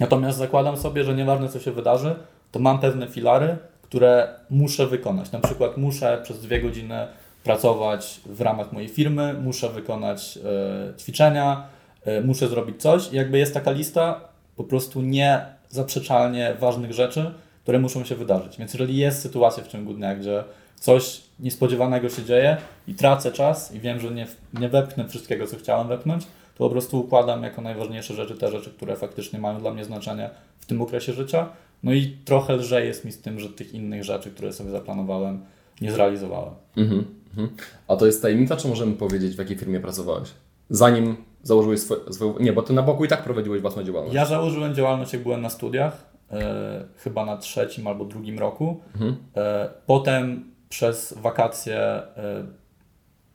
[0.00, 2.14] Natomiast zakładam sobie, że nieważne co się wydarzy,
[2.52, 5.32] to mam pewne filary, które muszę wykonać.
[5.32, 7.06] Na przykład muszę przez dwie godziny
[7.44, 11.66] pracować w ramach mojej firmy, muszę wykonać e, ćwiczenia,
[12.04, 13.12] e, muszę zrobić coś.
[13.12, 14.20] I jakby jest taka lista
[14.56, 17.30] po prostu niezaprzeczalnie ważnych rzeczy,
[17.62, 18.58] które muszą się wydarzyć.
[18.58, 20.44] Więc jeżeli jest sytuacja w ciągu dnia, gdzie
[20.76, 22.56] coś niespodziewanego się dzieje
[22.88, 24.26] i tracę czas i wiem, że nie,
[24.60, 28.70] nie wepchnę wszystkiego, co chciałem wepchnąć, to po prostu układam jako najważniejsze rzeczy te rzeczy,
[28.70, 31.48] które faktycznie mają dla mnie znaczenie w tym okresie życia.
[31.82, 35.44] No i trochę lżej jest mi z tym, że tych innych rzeczy, które sobie zaplanowałem,
[35.80, 36.54] nie zrealizowałem.
[36.76, 37.48] Mhm, mhm.
[37.88, 40.28] A to jest tajemnica, czy możemy powiedzieć, w jakiej firmie pracowałeś?
[40.70, 42.34] Zanim założyłeś swoje, swoje...
[42.40, 44.14] Nie, bo ty na boku i tak prowadziłeś własną działalność.
[44.14, 48.80] Ja założyłem działalność, jak byłem na studiach, e, chyba na trzecim albo drugim roku.
[48.94, 49.16] Mhm.
[49.36, 52.02] E, potem przez wakacje e,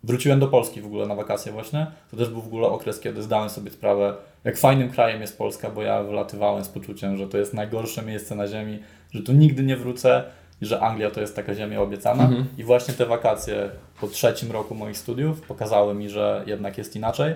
[0.04, 1.88] wróciłem do Polski w ogóle na wakacje właśnie.
[2.12, 5.70] To też był w ogóle okres, kiedy zdałem sobie sprawę, jak fajnym krajem jest Polska,
[5.70, 8.80] bo ja wylatywałem z poczuciem, że to jest najgorsze miejsce na ziemi,
[9.12, 10.24] że tu nigdy nie wrócę
[10.62, 12.24] i że Anglia to jest taka ziemia obiecana.
[12.24, 12.46] Mhm.
[12.58, 13.70] I właśnie te wakacje
[14.02, 17.36] po trzecim roku moich studiów pokazały mi, że jednak jest inaczej.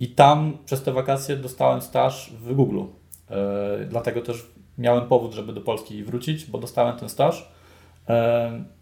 [0.00, 2.78] I tam przez te wakacje dostałem staż w Google.
[2.80, 4.46] Yy, dlatego też
[4.78, 7.52] miałem powód, żeby do Polski wrócić, bo dostałem ten staż.
[8.08, 8.75] Yy,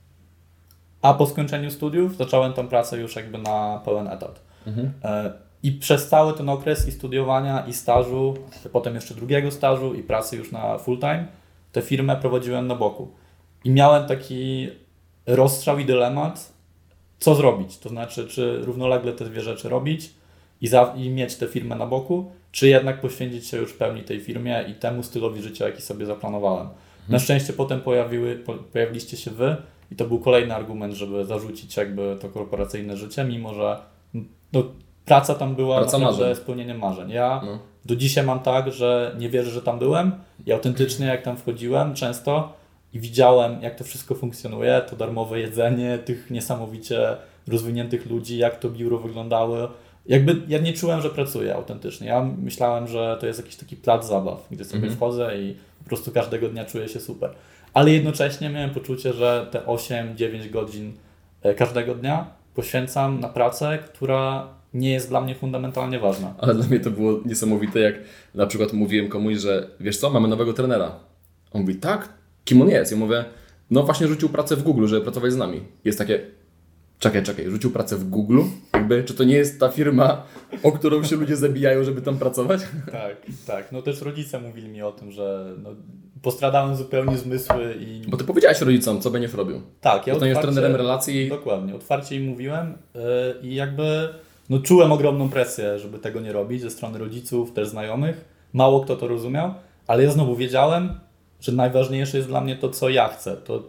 [1.04, 4.40] a po skończeniu studiów zacząłem tą pracę już jakby na pełen etat.
[4.66, 4.92] Mhm.
[5.04, 8.34] E, I przez cały ten okres i studiowania, i stażu,
[8.72, 11.26] potem jeszcze drugiego stażu, i pracy już na full time,
[11.72, 13.10] tę firmę prowadziłem na boku.
[13.64, 14.68] I miałem taki
[15.26, 16.52] rozstrzał i dylemat,
[17.18, 17.78] co zrobić.
[17.78, 20.10] To znaczy, czy równolegle te dwie rzeczy robić
[20.60, 24.20] i, za, i mieć tę firmę na boku, czy jednak poświęcić się już pełni tej
[24.20, 26.68] firmie i temu stylowi życia, jaki sobie zaplanowałem.
[27.08, 29.56] Na szczęście potem pojawiły, po, pojawiliście się wy
[29.94, 33.76] i to był kolejny argument, żeby zarzucić jakby to korporacyjne życie, mimo że
[34.52, 34.62] no,
[35.04, 36.42] praca tam była Praca naprawdę marzeń.
[36.42, 37.10] spełnieniem marzeń.
[37.10, 37.58] Ja No.
[37.84, 40.12] do dzisiaj mam tak, że nie wierzę, że tam byłem
[40.46, 42.52] i autentycznie jak tam wchodziłem często
[42.92, 47.16] i widziałem jak to wszystko funkcjonuje, to darmowe jedzenie, tych niesamowicie
[47.48, 49.56] rozwiniętych ludzi, jak to biuro wyglądało.
[50.06, 52.06] Jakby ja nie czułem, że pracuję autentycznie.
[52.08, 54.96] Ja myślałem, że to jest jakiś taki plac zabaw, gdzie sobie Mhm.
[54.96, 57.30] wchodzę i po prostu każdego dnia czuję się super.
[57.74, 60.92] Ale jednocześnie miałem poczucie, że te 8-9 godzin
[61.42, 66.34] e, każdego dnia poświęcam na pracę, która nie jest dla mnie fundamentalnie ważna.
[66.38, 67.94] Ale dla mnie to było niesamowite, jak
[68.34, 71.00] na przykład mówiłem komuś, że wiesz co, mamy nowego trenera.
[71.52, 72.08] On mówi, tak?
[72.44, 72.92] Kim on jest?
[72.92, 73.24] Ja mówię,
[73.70, 75.60] no właśnie rzucił pracę w Google, żeby pracować z nami.
[75.84, 76.20] Jest takie,
[76.98, 78.40] czekaj, czekaj, rzucił pracę w Google?
[78.74, 80.22] Jakby, czy to nie jest ta firma,
[80.62, 82.60] o którą się ludzie zabijają, żeby tam pracować?
[82.92, 83.72] Tak, tak.
[83.72, 85.70] No też rodzice mówili mi o tym, że no,
[86.22, 88.02] postradałem zupełnie zmysły i...
[88.08, 89.60] Bo ty powiedziałeś rodzicom, co będziesz robił.
[89.80, 91.28] Tak, ja Zostaniesz otwarcie- trenerem relacji.
[91.28, 93.00] Dokładnie, otwarcie im mówiłem yy,
[93.42, 94.08] i jakby
[94.50, 98.24] no, czułem ogromną presję, żeby tego nie robić ze strony rodziców, też znajomych.
[98.52, 99.54] Mało kto to rozumiał,
[99.86, 101.00] ale ja znowu wiedziałem,
[101.40, 103.62] że najważniejsze jest dla mnie to, co ja chcę, to,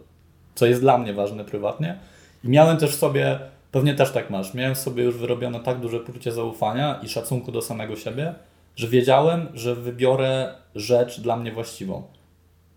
[0.56, 1.98] co jest dla mnie ważne prywatnie.
[2.44, 3.40] I miałem też w sobie,
[3.72, 7.52] pewnie też tak masz, miałem w sobie już wyrobione tak duże poczucie zaufania i szacunku
[7.52, 8.34] do samego siebie,
[8.76, 12.04] że wiedziałem, że wybiorę rzecz dla mnie właściwą.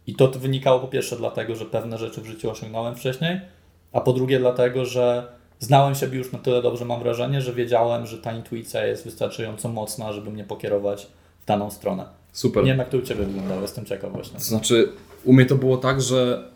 [0.08, 3.40] I to wynikało po pierwsze dlatego, że pewne rzeczy w życiu osiągnąłem wcześniej,
[3.92, 5.26] a po drugie dlatego, że
[5.58, 9.68] znałem siebie już na tyle dobrze, mam wrażenie, że wiedziałem, że ta intuicja jest wystarczająco
[9.68, 11.06] mocna, żeby mnie pokierować
[11.40, 12.04] w daną stronę.
[12.32, 12.64] Super.
[12.64, 14.38] Nie wiem, jak to u Ciebie wyglądało, jestem ciekaw właśnie.
[14.38, 14.92] To znaczy,
[15.24, 16.50] u mnie to było tak, że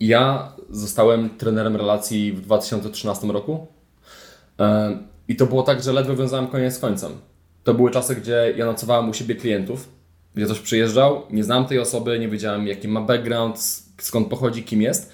[0.00, 3.66] ja zostałem trenerem relacji w 2013 roku.
[5.28, 7.12] I to było tak, że ledwo wiązałem koniec z końcem.
[7.64, 9.88] To były czasy, gdzie ja nocowałem u siebie klientów,
[10.34, 13.58] gdzie ktoś przyjeżdżał, nie znam tej osoby, nie wiedziałem jaki ma background,
[13.98, 15.12] skąd pochodzi, kim jest.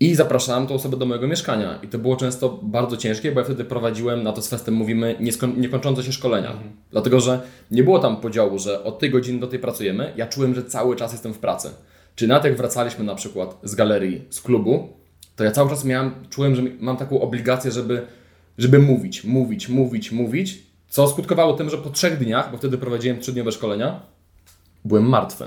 [0.00, 1.78] I zapraszałem tą osobę do mojego mieszkania.
[1.82, 5.16] I to było często bardzo ciężkie, bo ja wtedy prowadziłem, na to z festem mówimy,
[5.20, 6.52] nieskoń- niekończące się szkolenia.
[6.90, 10.12] Dlatego, że nie było tam podziału, że od tej godziny do tej pracujemy.
[10.16, 11.70] Ja czułem, że cały czas jestem w pracy.
[12.14, 14.88] Czy nawet jak wracaliśmy na przykład z galerii, z klubu,
[15.36, 18.06] to ja cały czas miałem, czułem, że mam taką obligację, żeby,
[18.58, 23.20] żeby mówić, mówić, mówić, mówić, co skutkowało tym, że po trzech dniach, bo wtedy prowadziłem
[23.20, 24.00] trzydniowe szkolenia,
[24.84, 25.44] byłem martwy.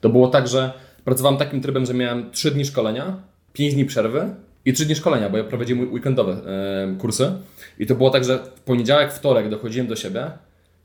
[0.00, 0.72] To było tak, że
[1.04, 3.16] pracowałem takim trybem, że miałem 3 dni szkolenia,
[3.52, 6.36] 5 dni przerwy i 3 dni szkolenia, bo ja prowadziłem weekendowe
[6.98, 7.32] kursy.
[7.78, 10.30] I to było tak, że w poniedziałek, wtorek dochodziłem do siebie,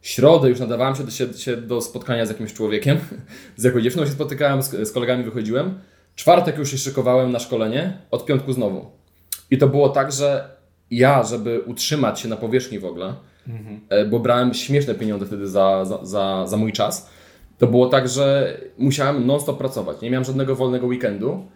[0.02, 2.98] środę już nadawałem się do, się, się do spotkania z jakimś człowiekiem,
[3.58, 5.80] z jakąś dziewczyną się spotykałem, z, z kolegami wychodziłem.
[6.16, 8.92] Czwartek już się szykowałem na szkolenie, od piątku znowu.
[9.52, 10.50] I to było tak, że
[10.92, 13.14] ja, żeby utrzymać się na powierzchni w ogóle,
[13.90, 17.10] e, bo brałem śmieszne pieniądze wtedy za, za, za, za mój czas,
[17.58, 20.02] to było tak, że musiałem non-stop pracować.
[20.02, 21.48] Nie miałem żadnego wolnego weekendu.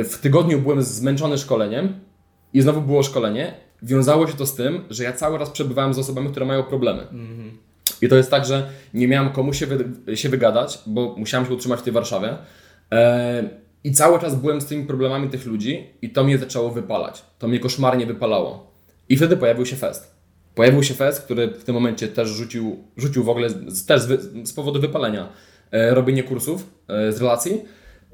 [0.00, 2.00] y, w tygodniu byłem zmęczony szkoleniem
[2.52, 3.54] i znowu było szkolenie.
[3.82, 7.06] Wiązało się to z tym, że ja cały raz przebywałem z osobami, które mają problemy.
[8.02, 11.52] I to jest tak, że nie miałem komu się, wy, się wygadać, bo musiałem się
[11.54, 12.36] utrzymać w tej Warszawie.
[12.92, 13.44] E,
[13.84, 17.24] I cały czas byłem z tymi problemami tych ludzi i to mnie zaczęło wypalać.
[17.38, 18.72] To mnie koszmarnie wypalało.
[19.08, 20.11] I wtedy pojawił się fest.
[20.54, 24.06] Pojawił się fest, który w tym momencie też rzucił, rzucił w ogóle z, też z,
[24.06, 25.28] wy, z powodu wypalenia
[25.70, 27.60] e, robienie kursów e, z relacji.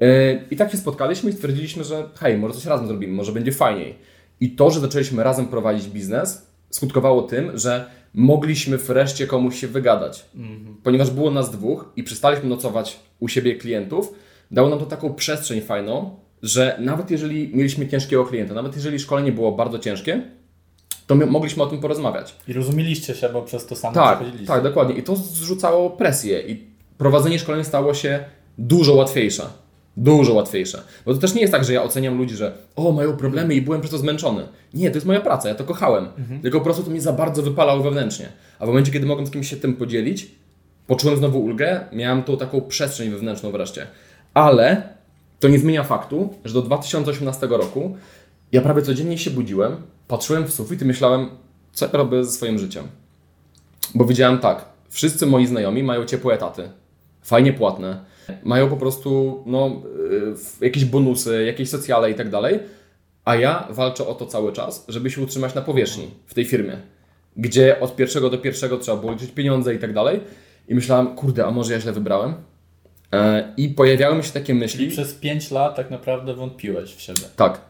[0.01, 3.51] E, I tak się spotkaliśmy i stwierdziliśmy, że hej, może coś razem zrobimy, może będzie
[3.51, 3.95] fajniej.
[4.39, 10.25] I to, że zaczęliśmy razem prowadzić biznes, skutkowało tym, że mogliśmy wreszcie komuś się wygadać.
[10.83, 14.13] Ponieważ było nas dwóch i przestaliśmy nocować u siebie klientów,
[14.51, 19.31] dało nam to taką przestrzeń fajną, że nawet jeżeli mieliśmy ciężkiego klienta, nawet jeżeli szkolenie
[19.31, 20.21] było bardzo ciężkie,
[21.09, 22.35] to my mogliśmy o tym porozmawiać.
[22.47, 24.95] I rozumieliście się, bo przez to samo Tak, tak, dokładnie.
[24.95, 26.67] I to zrzucało presję i
[26.97, 28.25] prowadzenie szkolenia stało się
[28.57, 29.45] dużo łatwiejsze.
[29.97, 30.81] Dużo łatwiejsze.
[31.05, 33.61] Bo to też nie jest tak, że ja oceniam ludzi, że o, mają problemy i
[33.61, 34.47] byłem przez to zmęczony.
[34.73, 36.07] Nie, to jest moja praca, ja to kochałem.
[36.41, 38.29] Tylko po prostu to mnie za bardzo wypalało wewnętrznie.
[38.59, 40.31] A w momencie, kiedy mogłem z kimś się tym podzielić,
[40.87, 43.87] poczułem znowu ulgę, miałem tą taką przestrzeń wewnętrzną wreszcie.
[44.33, 44.83] Ale
[45.39, 47.97] to nie zmienia faktu, że do 2018 roku
[48.51, 49.75] ja prawie codziennie się budziłem,
[50.09, 51.29] patrzyłem w sufit i myślałem,
[51.73, 52.87] co ja robię ze swoim życiem.
[53.95, 56.69] Bo widziałem tak, wszyscy moi znajomi mają ciepłe etaty,
[57.21, 58.05] fajnie płatne,
[58.43, 59.81] mają po prostu no,
[60.61, 62.59] y, jakieś bonusy, jakieś socjale i tak dalej,
[63.25, 66.77] a ja walczę o to cały czas, żeby się utrzymać na powierzchni w tej firmie,
[67.37, 70.19] gdzie od pierwszego do pierwszego trzeba było liczyć pieniądze i tak dalej.
[70.67, 72.33] I myślałem, kurde, a może ja źle wybrałem?
[73.13, 74.85] E, I pojawiały mi się takie myśli.
[74.85, 77.21] I przez 5 lat tak naprawdę wątpiłeś w siebie.
[77.35, 77.61] Tak.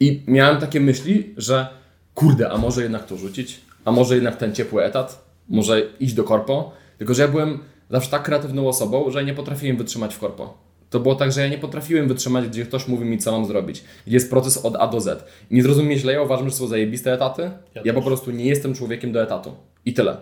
[0.00, 1.68] I miałem takie myśli, że
[2.16, 3.60] kurde, a może jednak to rzucić?
[3.84, 5.24] A może jednak ten ciepły etat?
[5.48, 6.72] Może iść do korpo?
[6.98, 7.58] Tylko, że ja byłem
[7.90, 10.58] zawsze tak kreatywną osobą, że nie potrafiłem wytrzymać w korpo.
[10.90, 13.84] To było tak, że ja nie potrafiłem wytrzymać, gdzie ktoś mówi mi, co mam zrobić.
[14.06, 15.24] Gdzie jest proces od A do Z.
[15.50, 17.42] Nie zrozum mnie źle, ja uważam, że są zajebiste etaty.
[17.74, 19.54] Ja Ja, po prostu nie jestem człowiekiem do etatu.
[19.84, 20.16] I tyle.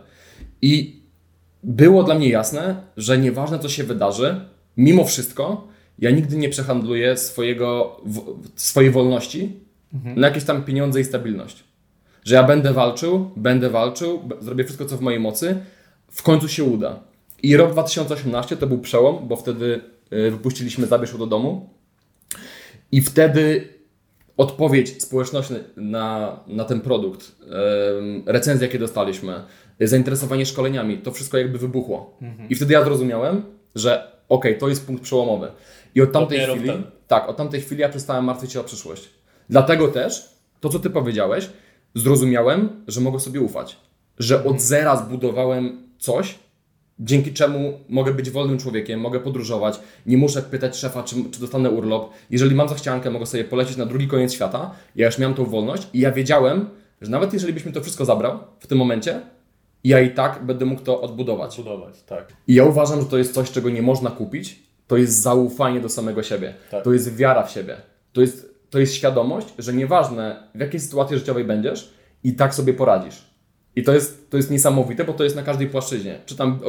[0.63, 1.03] I
[1.63, 4.41] było dla mnie jasne, że nieważne co się wydarzy,
[4.77, 7.97] mimo wszystko ja nigdy nie przehandluję swojego,
[8.57, 9.61] swojej wolności
[10.17, 11.65] na jakieś tam pieniądze i stabilność.
[12.25, 15.57] Że ja będę walczył, będę walczył, zrobię wszystko co w mojej mocy,
[16.11, 17.01] w końcu się uda.
[17.43, 19.81] I rok 2018 to był przełom, bo wtedy
[20.13, 21.71] y, wypuściliśmy Zabierz do domu
[22.93, 23.69] i wtedy
[24.37, 27.33] odpowiedź społeczności na, na ten produkt,
[28.27, 29.43] recenzje, jakie dostaliśmy,
[29.81, 32.19] zainteresowanie szkoleniami, to wszystko jakby wybuchło.
[32.51, 33.43] I wtedy ja zrozumiałem,
[33.75, 35.49] że okej, to jest punkt przełomowy.
[35.95, 36.85] I od tamtej Dopiero chwili, wtedy.
[37.07, 39.09] tak, od tamtej chwili ja przestałem martwić się o przyszłość.
[39.49, 40.29] Dlatego też,
[40.61, 41.51] to co ty powiedziałeś,
[41.95, 43.77] zrozumiałem, że mogę sobie ufać.
[44.19, 46.39] Że od zera zbudowałem coś,
[46.99, 51.71] dzięki czemu mogę być wolnym człowiekiem, mogę podróżować, nie muszę pytać szefa, czy, czy dostanę
[51.71, 52.11] urlop.
[52.31, 54.71] Jeżeli mam zachciankę, mogę sobie polecieć na drugi koniec świata.
[54.97, 56.69] Ja już miałem tą wolność i ja wiedziałem,
[57.01, 59.21] że nawet jeżeli byś mi to wszystko zabrał w tym momencie,
[59.85, 61.57] ja i tak będę mógł to odbudować.
[61.57, 62.33] Budować, tak.
[62.49, 64.63] I ja uważam, że to jest coś, czego nie można kupić.
[64.87, 66.55] To jest zaufanie do samego siebie.
[66.71, 66.85] Tak.
[66.85, 67.77] To jest wiara w siebie.
[68.13, 72.75] To jest, to jest świadomość, że nieważne w jakiej sytuacji życiowej będziesz, i tak sobie
[72.75, 73.25] poradzisz.
[73.77, 76.19] I to jest, to jest niesamowite, bo to jest na każdej płaszczyźnie.
[76.27, 76.61] Czy tam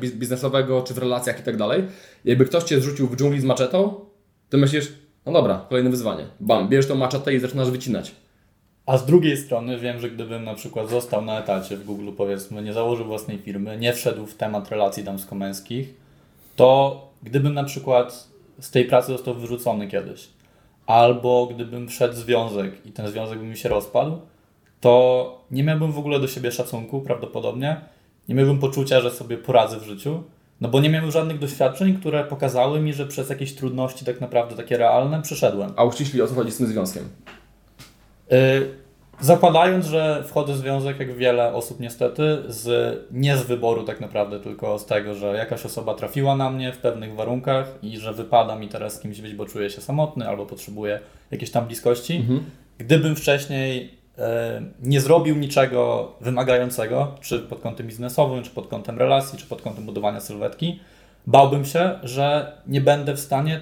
[0.00, 1.84] biz- biznesowego, czy w relacjach i tak dalej.
[2.24, 3.94] Jakby ktoś cię zrzucił w dżungli z maczetą,
[4.48, 4.92] ty myślisz,
[5.26, 6.26] no dobra, kolejne wyzwanie.
[6.40, 8.14] Bam, bierzesz tą maczetę i zaczynasz wycinać.
[8.86, 12.62] A z drugiej strony wiem, że gdybym na przykład został na etacie w Google, powiedzmy,
[12.62, 15.94] nie założył własnej firmy, nie wszedł w temat relacji damsko-męskich,
[16.56, 18.28] to gdybym na przykład
[18.60, 20.33] z tej pracy został wyrzucony kiedyś,
[20.86, 24.18] albo gdybym wszedł w związek i ten związek by mi się rozpadł,
[24.80, 27.80] to nie miałbym w ogóle do siebie szacunku prawdopodobnie,
[28.28, 30.22] nie miałbym poczucia, że sobie poradzę w życiu,
[30.60, 34.56] no bo nie miałem żadnych doświadczeń, które pokazały mi, że przez jakieś trudności tak naprawdę
[34.56, 35.72] takie realne przeszedłem.
[35.76, 37.08] A uściślij o co chodzi z tym związkiem.
[38.32, 38.83] Y,
[39.20, 44.40] Zakładając, że wchodzę w związek, jak wiele osób niestety, z, nie z wyboru tak naprawdę,
[44.40, 48.56] tylko z tego, że jakaś osoba trafiła na mnie w pewnych warunkach i że wypada
[48.56, 51.00] mi teraz z kimś być, bo czuję się samotny albo potrzebuję
[51.30, 52.24] jakiejś tam bliskości.
[52.78, 59.38] Gdybym wcześniej e, nie zrobił niczego wymagającego, czy pod kątem biznesowym, czy pod kątem relacji,
[59.38, 60.80] czy pod kątem budowania sylwetki,
[61.26, 63.60] bałbym się, że nie będę w stanie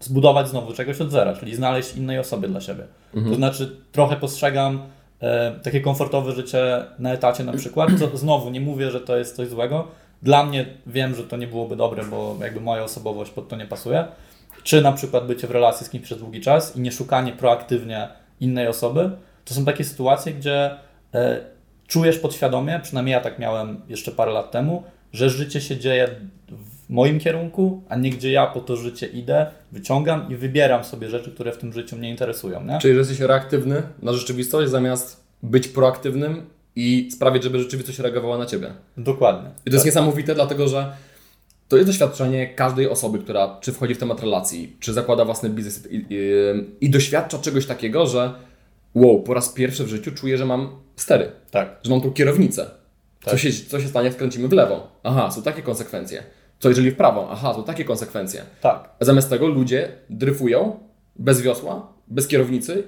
[0.00, 2.84] zbudować znowu czegoś od zera, czyli znaleźć innej osoby dla siebie.
[3.28, 4.82] To znaczy, trochę postrzegam
[5.20, 7.90] e, takie komfortowe życie na etacie na przykład.
[7.98, 9.88] To, znowu nie mówię, że to jest coś złego.
[10.22, 13.66] Dla mnie wiem, że to nie byłoby dobre, bo jakby moja osobowość pod to nie
[13.66, 14.04] pasuje.
[14.62, 18.08] Czy na przykład bycie w relacji z kimś przez długi czas i nie szukanie proaktywnie
[18.40, 19.10] innej osoby.
[19.44, 20.70] To są takie sytuacje, gdzie
[21.14, 21.40] e,
[21.86, 24.82] czujesz podświadomie, przynajmniej ja tak miałem jeszcze parę lat temu,
[25.12, 26.08] że życie się dzieje
[26.90, 31.08] w moim kierunku, a nie gdzie ja po to życie idę, wyciągam i wybieram sobie
[31.08, 32.64] rzeczy, które w tym życiu mnie interesują.
[32.64, 32.78] Nie?
[32.78, 38.46] Czyli, że jesteś reaktywny na rzeczywistość, zamiast być proaktywnym i sprawić, żeby rzeczywistość reagowała na
[38.46, 38.72] ciebie.
[38.96, 39.50] Dokładnie.
[39.66, 40.92] I to jest niesamowite, dlatego że
[41.68, 45.86] to jest doświadczenie każdej osoby, która czy wchodzi w temat relacji, czy zakłada własny biznes
[45.90, 46.16] i, i,
[46.80, 48.32] i doświadcza czegoś takiego, że
[48.94, 51.76] wow, po raz pierwszy w życiu czuję, że mam stery, Tak.
[51.82, 52.70] że mam tą kierownicę.
[53.24, 53.40] Co, Tak.
[53.40, 54.88] się, co się stanie, jak skręcimy w lewo?
[55.02, 56.22] Aha, są takie konsekwencje.
[56.60, 57.28] Co jeżeli w prawo?
[57.30, 58.42] Aha, są takie konsekwencje.
[58.60, 58.88] Tak.
[59.00, 60.78] Zamiast tego ludzie dryfują
[61.16, 62.82] bez wiosła, bez kierownicy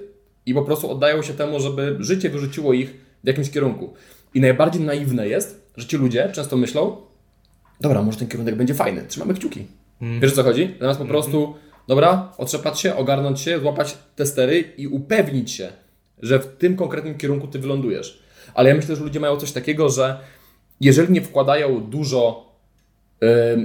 [0.45, 3.93] i po prostu oddają się temu, żeby życie wyrzuciło ich w jakimś kierunku.
[4.33, 6.97] I najbardziej naiwne jest, że ci ludzie często myślą,
[7.81, 9.65] dobra, może ten kierunek będzie fajny, trzymamy kciuki.
[10.21, 10.75] Wiesz o co chodzi?
[10.79, 11.55] Zamiast po prostu,
[11.87, 15.71] dobra, otrzepać się, ogarnąć się, złapać te stery i upewnić się,
[16.21, 18.23] że w tym konkretnym kierunku ty wylądujesz.
[18.53, 20.19] Ale ja myślę, że ludzie mają coś takiego, że
[20.81, 22.52] jeżeli nie wkładają dużo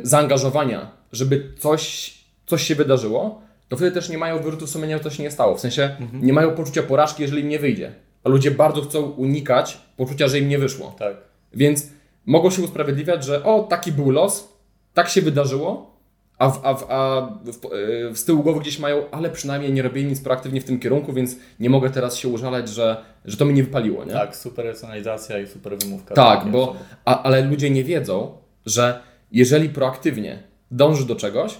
[0.03, 2.14] zaangażowania, żeby coś,
[2.47, 5.57] coś się wydarzyło, to wtedy też nie mają wyrzutu sumienia, że to się nie stało.
[5.57, 7.92] W sensie nie mają poczucia porażki, jeżeli im nie wyjdzie.
[8.25, 10.94] A ludzie bardzo chcą unikać poczucia, że im nie wyszło.
[10.99, 11.16] Tak.
[11.55, 11.87] Więc
[12.27, 14.49] mogą się usprawiedliwiać, że o, taki był los,
[14.94, 15.99] tak się wydarzyło,
[16.38, 19.73] a, w, a, w, a w, e, w z tyłu głowy gdzieś mają, ale przynajmniej
[19.73, 23.37] nie robię nic proaktywnie w tym kierunku, więc nie mogę teraz się użalać, że, że
[23.37, 24.05] to mi nie wypaliło.
[24.05, 24.12] Nie?
[24.12, 26.14] Tak, super racjonalizacja i super wymówka.
[26.14, 28.33] Tak, Takie bo, a, ale ludzie nie wiedzą,
[28.66, 29.01] że
[29.32, 31.54] jeżeli proaktywnie dążysz do czegoś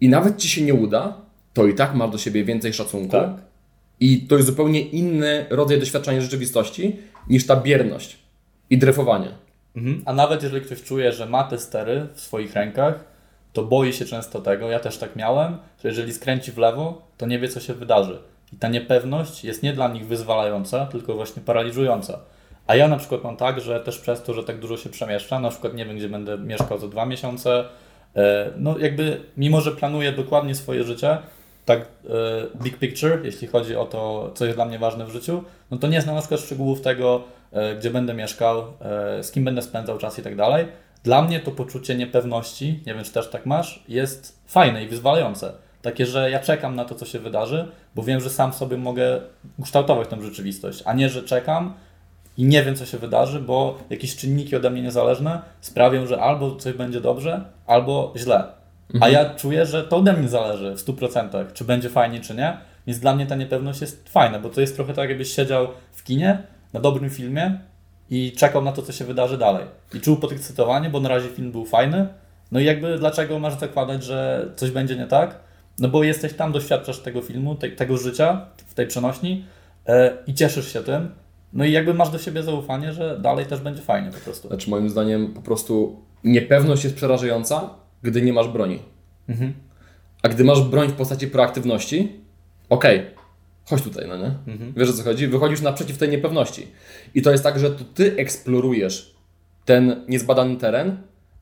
[0.00, 1.16] i nawet ci się nie uda,
[1.54, 3.12] to i tak masz do siebie więcej szacunku.
[3.12, 3.30] Tak.
[4.00, 6.96] I to jest zupełnie inny rodzaj doświadczenia rzeczywistości
[7.28, 8.18] niż ta bierność
[8.70, 9.28] i dryfowanie.
[9.76, 10.02] Mhm.
[10.04, 13.04] A nawet jeżeli ktoś czuje, że ma te stery w swoich rękach,
[13.52, 14.70] to boi się często tego.
[14.70, 18.18] Ja też tak miałem, że jeżeli skręci w lewo, to nie wie, co się wydarzy.
[18.52, 22.20] I ta niepewność jest nie dla nich wyzwalająca, tylko właśnie paraliżująca.
[22.68, 25.42] A ja na przykład mam tak, że też przez to, że tak dużo się przemieszczam,
[25.42, 27.64] na przykład nie wiem, gdzie będę mieszkał za dwa miesiące,
[28.16, 31.18] e, no jakby mimo, że planuję dokładnie swoje życie,
[31.64, 31.86] tak e,
[32.62, 35.88] big picture, jeśli chodzi o to, co jest dla mnie ważne w życiu, no to
[35.88, 38.64] nie przykład szczegółów tego, e, gdzie będę mieszkał,
[39.22, 40.66] z kim będę spędzał czas i tak dalej.
[41.02, 45.52] Dla mnie to poczucie niepewności, nie wiem czy też tak masz, jest fajne i wyzwalające.
[45.82, 49.20] Takie, że ja czekam na to, co się wydarzy, bo wiem, że sam sobie mogę
[49.58, 51.74] ukształtować tę rzeczywistość, a nie, że czekam
[52.38, 56.56] i nie wiem, co się wydarzy, bo jakieś czynniki ode mnie niezależne sprawią, że albo
[56.56, 58.44] coś będzie dobrze, albo źle.
[59.00, 62.56] A ja czuję, że to ode mnie zależy w 100%, czy będzie fajnie, czy nie.
[62.86, 66.04] Więc dla mnie ta niepewność jest fajna, bo to jest trochę tak, jakbyś siedział w
[66.04, 67.58] kinie na dobrym filmie
[68.10, 69.64] i czekał na to, co się wydarzy dalej.
[69.94, 72.08] I czuł podekscytowanie, bo na razie film był fajny.
[72.52, 75.38] No i jakby dlaczego masz zakładać, że coś będzie nie tak?
[75.78, 79.44] No bo jesteś tam, doświadczasz tego filmu, te, tego życia w tej przenośni
[79.86, 81.10] e, i cieszysz się tym.
[81.52, 84.48] No i jakby masz do siebie zaufanie, że dalej też będzie fajnie po prostu.
[84.48, 87.70] Znaczy, moim zdaniem, po prostu niepewność jest przerażająca,
[88.02, 88.78] gdy nie masz broni.
[89.28, 89.52] Mhm.
[90.22, 92.12] A gdy masz broń w postaci proaktywności,
[92.68, 93.06] okej,
[93.64, 94.34] chodź tutaj, no nie?
[94.52, 94.72] Mhm.
[94.76, 95.26] Wiesz o co chodzi?
[95.26, 96.66] Wychodzisz naprzeciw tej niepewności.
[97.14, 99.14] I to jest tak, że to ty eksplorujesz
[99.64, 100.96] ten niezbadany teren,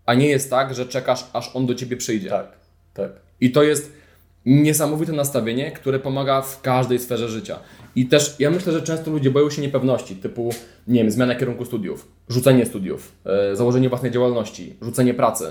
[0.07, 2.29] a nie jest tak, że czekasz, aż on do ciebie przyjdzie.
[2.29, 2.53] Tak,
[2.95, 3.11] tak.
[3.41, 3.93] I to jest
[4.47, 7.59] niesamowite nastawienie, które pomaga w każdej sferze życia.
[7.97, 10.51] I też ja myślę, że często ludzie boją się niepewności, typu,
[10.89, 15.45] nie wiem, zmiana kierunku studiów, rzucenie studiów, e, założenie własnej działalności, rzucenie pracy,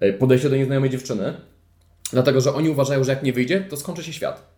[0.00, 1.34] e, podejście do nieznajomej dziewczyny,
[2.12, 4.50] dlatego że oni uważają, że jak nie wyjdzie, to skończy się świat.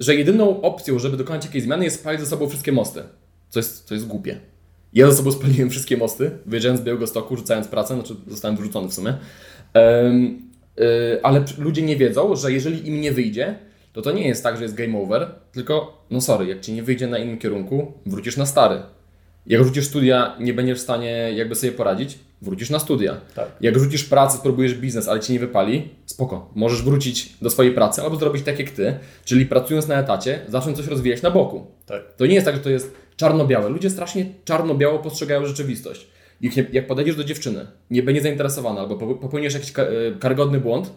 [0.00, 3.02] Że jedyną opcją, żeby dokonać jakiejś zmiany jest spalić ze sobą wszystkie mosty.
[3.48, 4.40] Co jest, co jest głupie.
[4.92, 8.88] Ja ze sobą spaliłem wszystkie mosty, wyjeżdżając z Białego Stoku, rzucając pracę, znaczy zostałem wyrzucony
[8.88, 9.14] w sumie.
[11.22, 13.54] Ale p- ludzie nie wiedzą, że jeżeli im nie wyjdzie,
[13.92, 16.82] to to nie jest tak, że jest game over, tylko no sorry, jak ci nie
[16.82, 18.82] wyjdzie na innym kierunku, wrócisz na stary.
[19.46, 23.16] Jak rzucisz studia, nie będziesz w stanie jakby sobie poradzić, wrócisz na studia.
[23.34, 23.48] Tak.
[23.60, 26.50] Jak rzucisz pracę, spróbujesz biznes, ale ci nie wypali, spoko.
[26.54, 30.76] Możesz wrócić do swojej pracy albo zrobić tak jak ty, czyli pracując na etacie, zacząć
[30.76, 31.66] coś rozwijać na boku.
[31.86, 32.02] Tak.
[32.16, 33.68] To nie jest tak, że to jest czarno-białe.
[33.68, 36.06] Ludzie strasznie czarno-biało postrzegają rzeczywistość.
[36.40, 39.84] Jak, nie, jak podejdziesz do dziewczyny, nie będzie zainteresowana albo pope- popełnisz jakiś e,
[40.20, 40.90] karygodny błąd,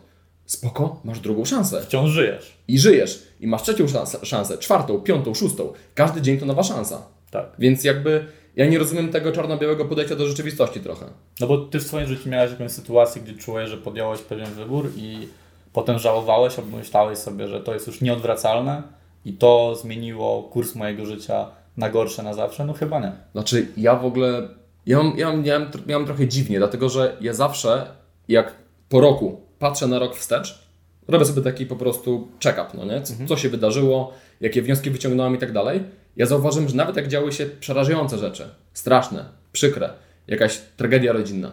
[0.46, 1.82] spoko, masz drugą szansę.
[1.82, 2.58] Wciąż żyjesz.
[2.68, 3.24] I żyjesz.
[3.40, 5.74] I masz trzecią szansę, szansę, czwartą, piątą, szóstą.
[5.96, 7.02] Każdy dzień to nowa szansa.
[7.32, 7.46] Tak.
[7.60, 11.06] Więc jakby ja nie rozumiem tego czarno-białego podejścia do rzeczywistości trochę.
[11.40, 14.92] No bo ty w swoim życiu miałeś jakąś sytuację, gdzie czułeś, że podjąłeś pewien wybór
[14.98, 15.28] i
[15.74, 18.84] potem żałowałeś albo myślałeś sobie, że to jest już nieodwracalne
[19.26, 21.48] i to zmieniło kurs mojego życia
[21.78, 22.66] na gorsze na zawsze?
[22.66, 23.12] No chyba nie.
[23.32, 24.50] Znaczy, ja w ogóle.
[24.88, 27.88] Ja mam, ja mam, ja mam, ja mam trochę dziwnie, dlatego że ja zawsze,
[28.28, 28.56] jak
[28.90, 30.68] po roku patrzę na rok wstecz,
[31.08, 33.02] robię sobie taki po prostu check-up, no nie?
[33.02, 35.84] Co, co się wydarzyło, jakie wnioski wyciągnąłem i tak dalej.
[36.16, 39.90] Ja zauważyłem, że nawet jak działy się przerażające rzeczy, straszne, przykre,
[40.28, 41.52] jakaś tragedia rodzinna,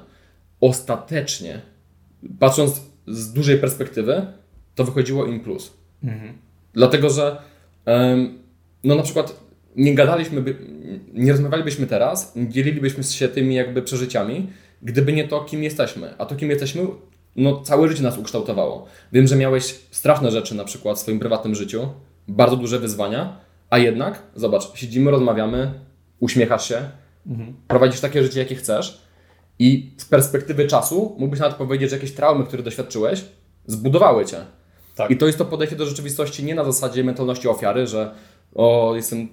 [0.61, 1.61] ostatecznie,
[2.39, 4.27] patrząc z dużej perspektywy,
[4.75, 5.73] to wychodziło im plus.
[6.73, 7.37] Dlatego, że
[8.85, 9.44] no na przykład
[9.77, 10.57] nie gadaliśmy, by,
[11.13, 14.51] nie rozmawialibyśmy teraz, nie dzielilibyśmy się tymi jakby przeżyciami,
[14.83, 16.15] gdyby nie to, kim jesteśmy.
[16.19, 16.87] A to, kim jesteśmy,
[17.37, 18.87] no całe życie nas ukształtowało.
[19.13, 21.89] Wiem, że miałeś straszne rzeczy na przykład w swoim prywatnym życiu,
[22.29, 23.37] bardzo duże wyzwania,
[23.71, 25.73] a jednak, zobacz, siedzimy, rozmawiamy,
[26.21, 26.91] uśmiechasz się,
[27.69, 29.05] prowadzisz takie życie, jakie chcesz
[29.59, 33.25] i z perspektywy czasu mógłbyś nawet powiedzieć, że jakieś traumy, które doświadczyłeś,
[33.67, 34.37] zbudowały cię.
[34.95, 35.11] Tak.
[35.11, 38.15] I to jest to podejście do rzeczywistości nie na zasadzie mentalności ofiary, że
[38.55, 39.29] o, jestem,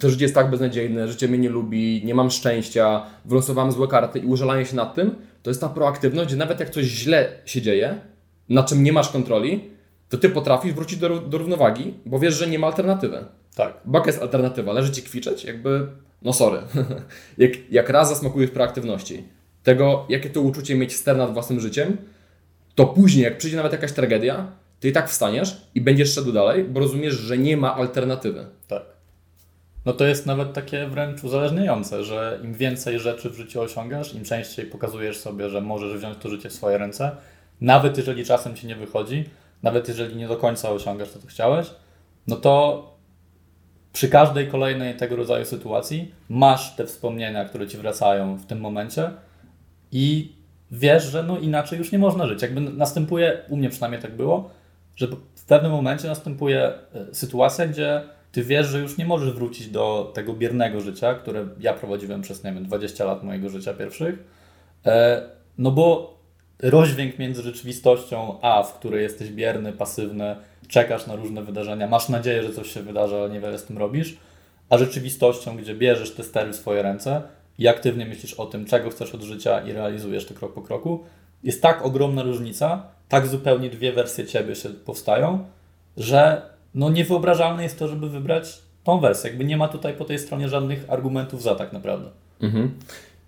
[0.00, 4.18] to życie jest tak beznadziejne, życie mnie nie lubi, nie mam szczęścia, wylosowałem złe karty
[4.18, 7.62] i użalanie się nad tym, to jest ta proaktywność, gdzie nawet jak coś źle się
[7.62, 8.00] dzieje,
[8.48, 9.70] na czym nie masz kontroli,
[10.08, 13.24] to ty potrafisz wrócić do, do równowagi, bo wiesz, że nie ma alternatywy.
[13.54, 13.80] Tak.
[13.84, 15.86] Baka jest alternatywa, leży ci kwiczeć, jakby,
[16.22, 16.58] no sorry.
[17.38, 19.24] jak, jak raz zasmakujesz proaktywności,
[19.62, 21.96] tego, jakie to uczucie mieć ster nad własnym życiem,
[22.74, 26.64] to później, jak przyjdzie nawet jakaś tragedia, ty i tak wstaniesz i będziesz szedł dalej,
[26.64, 28.46] bo rozumiesz, że nie ma alternatywy.
[28.68, 28.82] Tak.
[29.84, 34.24] No to jest nawet takie wręcz uzależniające, że im więcej rzeczy w życiu osiągasz, im
[34.24, 37.16] częściej pokazujesz sobie, że możesz wziąć to życie w swoje ręce,
[37.60, 39.24] nawet jeżeli czasem ci nie wychodzi,
[39.62, 41.70] nawet jeżeli nie do końca osiągasz to, co chciałeś,
[42.26, 42.96] no to
[43.92, 49.10] przy każdej kolejnej tego rodzaju sytuacji masz te wspomnienia, które ci wracają w tym momencie
[49.92, 50.32] i
[50.70, 52.42] wiesz, że no inaczej już nie można żyć.
[52.42, 54.50] Jakby następuje, u mnie przynajmniej tak było,
[54.96, 56.74] że w pewnym momencie następuje e,
[57.12, 61.74] sytuacja, gdzie ty wiesz, że już nie możesz wrócić do tego biernego życia, które ja
[61.74, 64.24] prowadziłem przez, nie wiem, 20 lat mojego życia pierwszych,
[64.86, 65.22] e,
[65.58, 66.16] no bo
[66.62, 70.36] rozdźwięk między rzeczywistością A, w której jesteś bierny, pasywny,
[70.68, 74.16] czekasz na różne wydarzenia, masz nadzieję, że coś się wydarzy, ale niewiele z tym robisz,
[74.68, 77.22] a rzeczywistością, gdzie bierzesz te stery w swoje ręce
[77.58, 81.04] i aktywnie myślisz o tym, czego chcesz od życia i realizujesz to krok po kroku,
[81.42, 85.44] jest tak ogromna różnica, tak zupełnie dwie wersje ciebie się powstają,
[85.96, 86.42] że
[86.74, 89.30] no niewyobrażalne jest to, żeby wybrać tą wersję.
[89.30, 92.10] Jakby nie ma tutaj po tej stronie żadnych argumentów za tak naprawdę.
[92.40, 92.74] Mhm.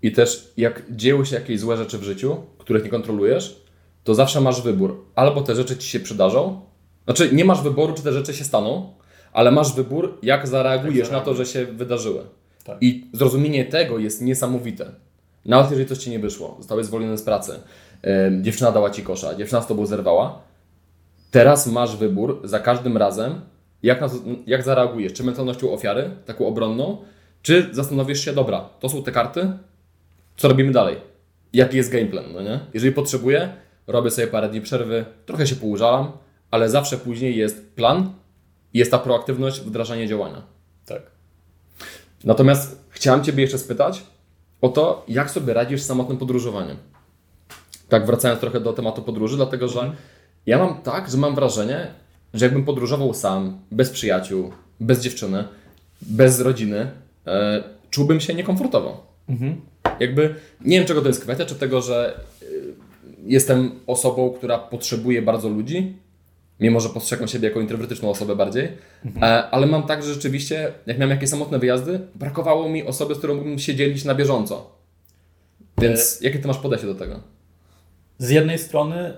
[0.02, 3.62] I też jak dzieją się jakieś złe rzeczy w życiu, których nie kontrolujesz,
[4.04, 5.04] to zawsze masz wybór.
[5.14, 6.60] Albo te rzeczy ci się przydarzą,
[7.04, 8.92] znaczy nie masz wyboru, czy te rzeczy się staną,
[9.32, 12.20] ale masz wybór, jak zareagujesz na to, że się wydarzyły.
[12.64, 12.78] Tak.
[12.80, 14.90] I zrozumienie tego jest niesamowite.
[15.44, 17.60] Nawet jeżeli coś ci nie wyszło, zostałeś zwolniony z pracy,
[18.40, 20.42] dziewczyna dała ci kosza, dziewczyna z tobą zerwała,
[21.30, 23.40] teraz masz wybór za każdym razem,
[23.82, 24.08] jak, na
[24.46, 25.12] jak zareagujesz.
[25.12, 26.98] Czy mentalnością ofiary, taką obronną,
[27.42, 29.52] czy zastanowisz się, dobra, to są te karty,
[30.36, 30.96] co robimy dalej?
[31.52, 32.60] Jaki jest gameplan, no nie?
[32.74, 33.52] Jeżeli potrzebuję,
[33.86, 36.12] robię sobie parę dni przerwy, trochę się poużalam,
[36.50, 38.12] ale zawsze później jest plan
[38.74, 40.42] i jest ta proaktywność, wdrażanie działania.
[40.86, 41.02] Tak.
[42.24, 44.02] Natomiast chciałem Ciebie jeszcze spytać
[44.60, 46.76] o to, jak sobie radzisz z samotnym podróżowaniem.
[47.88, 49.92] Tak, wracając trochę do tematu podróży, dlatego że
[50.46, 51.86] ja mam tak, że mam wrażenie,
[52.34, 55.44] że jakbym podróżował sam, bez przyjaciół, bez dziewczyny,
[56.02, 56.90] bez rodziny,
[57.26, 59.06] e, czułbym się niekomfortowo.
[60.00, 60.34] Jakby
[60.64, 62.46] nie wiem, czego to jest kwestia, czy tego, że y,
[63.26, 65.96] jestem osobą, która potrzebuje bardzo ludzi,
[66.60, 68.68] mimo że postrzegam siebie jako introwertyczną osobę bardziej,
[69.22, 73.18] e, ale mam tak, że rzeczywiście, jak miałem jakieś samotne wyjazdy, brakowało mi osoby, z
[73.18, 74.70] którą mógłbym się dzielić na bieżąco.
[75.78, 77.20] Więc jakie ty masz podejście do tego?
[78.18, 79.14] Z jednej strony y,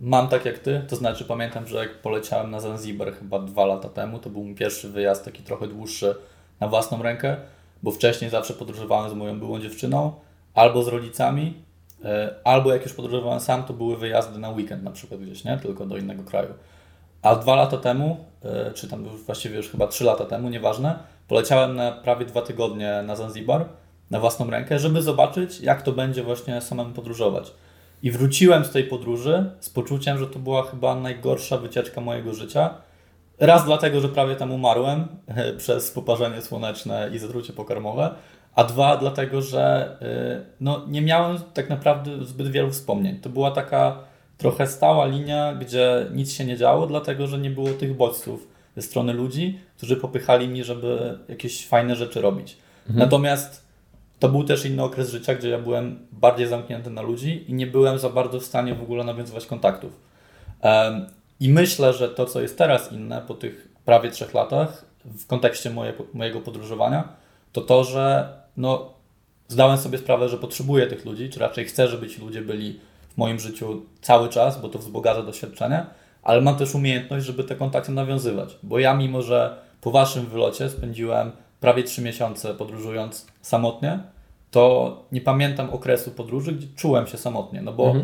[0.00, 3.88] mam tak jak ty, to znaczy pamiętam, że jak poleciałem na Zanzibar chyba dwa lata
[3.88, 6.14] temu, to był mój pierwszy wyjazd taki trochę dłuższy
[6.60, 7.36] na własną rękę,
[7.82, 10.12] bo wcześniej zawsze podróżowałem z moją byłą dziewczyną,
[10.54, 11.54] albo z rodzicami,
[12.00, 12.04] y,
[12.44, 15.58] albo jak już podróżowałem sam, to były wyjazdy na weekend na przykład gdzieś, nie?
[15.58, 16.54] Tylko do innego kraju.
[17.22, 18.24] A dwa lata temu,
[18.70, 23.02] y, czy tam właściwie już chyba trzy lata temu, nieważne, poleciałem na prawie dwa tygodnie
[23.06, 23.64] na Zanzibar
[24.10, 27.52] na własną rękę, żeby zobaczyć, jak to będzie właśnie samemu podróżować.
[28.04, 32.74] I wróciłem z tej podróży z poczuciem, że to była chyba najgorsza wycieczka mojego życia.
[33.38, 35.06] Raz dlatego, że prawie tam umarłem
[35.58, 38.14] przez poparzenie słoneczne i zatrucie pokarmowe,
[38.54, 39.96] a dwa dlatego, że
[40.42, 43.20] y, no, nie miałem tak naprawdę zbyt wielu wspomnień.
[43.20, 43.98] To była taka
[44.38, 48.82] trochę stała linia, gdzie nic się nie działo, dlatego że nie było tych bodźców ze
[48.82, 52.56] strony ludzi, którzy popychali mnie, żeby jakieś fajne rzeczy robić.
[52.88, 53.63] Natomiast
[54.24, 57.66] to był też inny okres życia, gdzie ja byłem bardziej zamknięty na ludzi i nie
[57.66, 59.92] byłem za bardzo w stanie w ogóle nawiązywać kontaktów.
[61.40, 65.70] I myślę, że to, co jest teraz inne po tych prawie trzech latach w kontekście
[65.70, 67.08] moje, mojego podróżowania,
[67.52, 68.90] to to, że no,
[69.48, 72.80] zdałem sobie sprawę, że potrzebuję tych ludzi, czy raczej chcę, żeby ci ludzie byli
[73.14, 75.86] w moim życiu cały czas, bo to wzbogaca doświadczenie,
[76.22, 78.56] ale mam też umiejętność, żeby te kontakty nawiązywać.
[78.62, 84.13] Bo ja, mimo że po waszym wylocie spędziłem prawie trzy miesiące podróżując samotnie,
[84.54, 87.94] to nie pamiętam okresu podróży, gdzie czułem się samotnie, no bo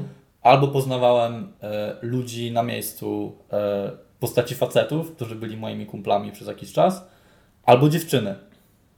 [0.43, 6.49] albo poznawałem e, ludzi na miejscu e, w postaci facetów, którzy byli moimi kumplami przez
[6.49, 7.07] jakiś czas,
[7.65, 8.35] albo dziewczyny.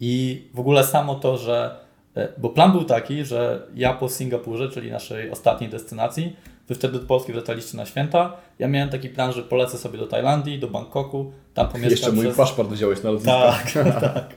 [0.01, 1.77] I w ogóle samo to, że.
[2.17, 6.37] e, Bo plan był taki, że ja po Singapurze, czyli naszej ostatniej destynacji,
[6.69, 8.37] wy wtedy do Polski wracaliście na święta.
[8.59, 12.25] Ja miałem taki plan, że polecę sobie do Tajlandii, do Bangkoku, tam pomieszkam Jeszcze mój
[12.25, 12.37] przez...
[12.37, 13.41] paszport wziąłeś na lotnisko.
[13.41, 14.35] Tak, tak.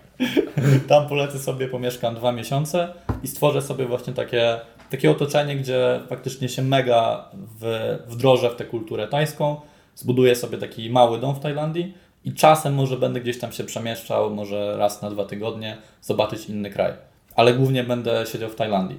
[0.87, 4.59] Tam polecę sobie, pomieszkam dwa miesiące i stworzę sobie właśnie takie,
[4.91, 9.61] takie otoczenie, gdzie faktycznie się mega w, wdrożę w tę kulturę tajską.
[9.95, 11.93] Zbuduję sobie taki mały dom w Tajlandii
[12.25, 16.69] i czasem może będę gdzieś tam się przemieszczał, może raz na dwa tygodnie, zobaczyć inny
[16.69, 16.93] kraj.
[17.35, 18.97] Ale głównie będę siedział w Tajlandii.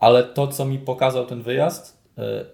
[0.00, 1.93] Ale to, co mi pokazał ten wyjazd,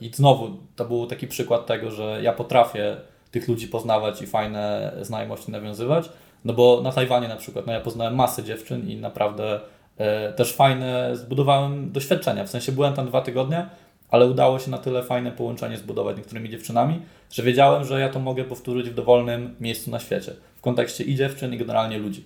[0.01, 2.97] i znowu to był taki przykład tego, że ja potrafię
[3.31, 6.09] tych ludzi poznawać i fajne znajomości nawiązywać,
[6.45, 9.61] no bo na Tajwanie na przykład, no ja poznałem masę dziewczyn i naprawdę
[9.99, 12.45] e, też fajne zbudowałem doświadczenia.
[12.45, 13.67] W sensie byłem tam dwa tygodnie,
[14.11, 18.21] ale udało się na tyle fajne połączenie zbudować niektórymi dziewczynami, że wiedziałem, że ja to
[18.21, 20.33] mogę powtórzyć w dowolnym miejscu na świecie.
[20.57, 22.25] W kontekście i dziewczyn, i generalnie ludzi.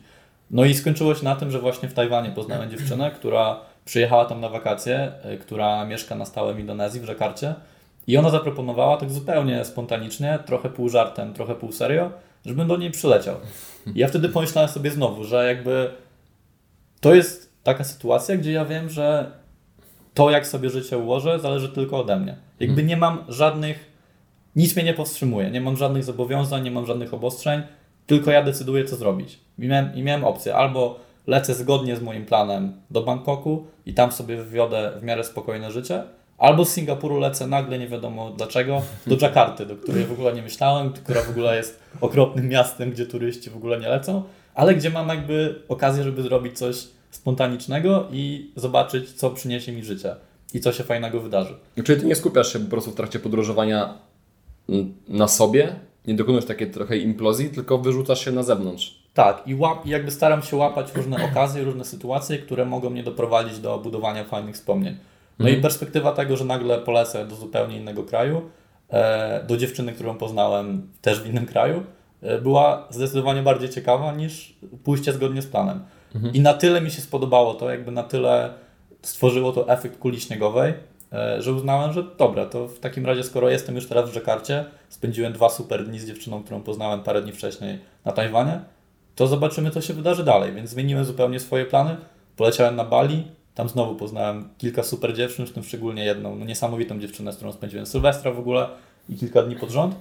[0.50, 4.40] No i skończyło się na tym, że właśnie w Tajwanie poznałem dziewczynę, która przyjechała tam
[4.40, 7.54] na wakacje, e, która mieszka na stałe w Indonezji, w Żakarcie.
[8.06, 12.10] I ona zaproponowała tak zupełnie spontanicznie, trochę pół żartem, trochę pół serio,
[12.46, 13.36] żebym do niej przyleciał.
[13.94, 15.90] I ja wtedy pomyślałem sobie znowu, że jakby
[17.00, 19.32] to jest taka sytuacja, gdzie ja wiem, że
[20.14, 22.36] to jak sobie życie ułożę zależy tylko ode mnie.
[22.60, 23.90] Jakby nie mam żadnych,
[24.56, 27.62] nic mnie nie powstrzymuje, nie mam żadnych zobowiązań, nie mam żadnych obostrzeń,
[28.06, 29.38] tylko ja decyduję co zrobić.
[29.58, 34.12] I miałem, i miałem opcję albo lecę zgodnie z moim planem do Bangkoku i tam
[34.12, 36.02] sobie wywiodę w miarę spokojne życie,
[36.38, 40.42] albo z Singapuru lecę nagle, nie wiadomo dlaczego, do Dżakarty, do której w ogóle nie
[40.42, 44.22] myślałem, która w ogóle jest okropnym miastem, gdzie turyści w ogóle nie lecą,
[44.54, 50.16] ale gdzie mam jakby okazję, żeby zrobić coś spontanicznego i zobaczyć, co przyniesie mi życie
[50.54, 51.54] i co się fajnego wydarzy.
[51.84, 53.98] Czyli ty nie skupiasz się po prostu w trakcie podróżowania
[55.08, 59.03] na sobie, nie dokonujesz takiej trochę implozji, tylko wyrzucasz się na zewnątrz.
[59.14, 63.58] Tak, i łap, jakby staram się łapać różne okazje, różne sytuacje, które mogą mnie doprowadzić
[63.58, 64.96] do budowania fajnych wspomnień.
[65.38, 68.42] No i perspektywa tego, że nagle polecę do zupełnie innego kraju,
[68.90, 71.82] e, do dziewczyny, którą poznałem też w innym kraju,
[72.22, 74.54] e, była zdecydowanie bardziej ciekawa niż
[74.84, 75.84] pójście zgodnie z planem.
[76.32, 78.54] I na tyle mi się spodobało to, jakby na tyle
[79.02, 80.74] stworzyło to efekt kuli śniegowej,
[81.12, 84.64] e, że uznałem, że dobra, to w takim razie, skoro jestem już teraz w Dżakarcie,
[84.88, 88.60] spędziłem dwa super dni z dziewczyną, którą poznałem parę dni wcześniej na Tajwanie,
[89.14, 90.52] to zobaczymy, co się wydarzy dalej.
[90.52, 91.96] Więc zmieniłem zupełnie swoje plany.
[92.36, 97.00] Poleciałem na Bali, tam znowu poznałem kilka super dziewczyn, w tym szczególnie jedną no, niesamowitą
[97.00, 98.68] dziewczynę, z którą spędziłem Sylwestra w ogóle
[99.08, 99.94] i kilka dni pod rząd.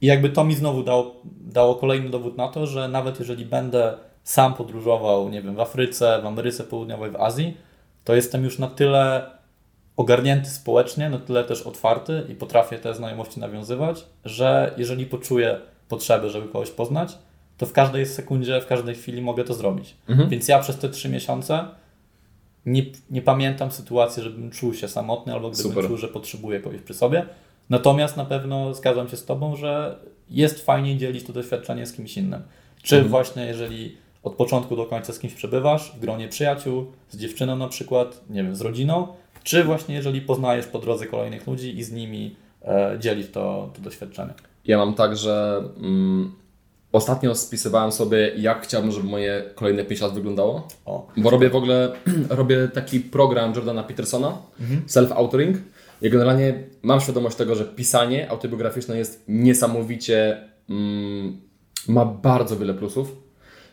[0.00, 3.94] I jakby to mi znowu dało, dało kolejny dowód na to, że nawet jeżeli będę
[4.24, 7.56] sam podróżował, nie wiem, w Afryce, w Ameryce Południowej, w Azji,
[8.04, 9.30] to jestem już na tyle
[9.96, 16.30] ogarnięty społecznie, na tyle też otwarty i potrafię te znajomości nawiązywać, że jeżeli poczuję potrzebę,
[16.30, 17.18] żeby kogoś poznać,
[17.56, 19.96] to w każdej sekundzie, w każdej chwili mogę to zrobić.
[20.28, 21.64] Więc ja przez te trzy miesiące
[22.66, 25.86] nie, nie pamiętam sytuacji, żebym czuł się samotny albo gdybym Super.
[25.86, 27.26] czuł, że potrzebuję kogoś przy sobie.
[27.70, 29.98] Natomiast na pewno zgadzam się z Tobą, że
[30.30, 32.42] jest fajniej dzielić to doświadczenie z kimś innym.
[32.82, 37.56] Czy właśnie jeżeli od początku do końca z kimś przebywasz, w gronie przyjaciół, z dziewczyną
[37.56, 39.08] na przykład, nie wiem, z rodziną,
[39.42, 43.80] czy właśnie jeżeli poznajesz po drodze kolejnych ludzi i z nimi e, dzielisz to, to
[43.82, 44.34] doświadczenie.
[44.64, 46.32] Ja mam tak, że mm,
[46.96, 50.68] ostatnio spisywałem sobie, jak chciałbym, żeby moje kolejne 5 lat wyglądało.
[50.84, 51.92] O, Bo robię w ogóle
[52.28, 54.38] robię taki program Jordana Petersona,
[54.86, 55.54] self-authoring.
[56.02, 61.40] I generalnie mam świadomość tego, że pisanie autobiograficzne jest niesamowicie, mm,
[61.88, 63.16] ma bardzo wiele plusów.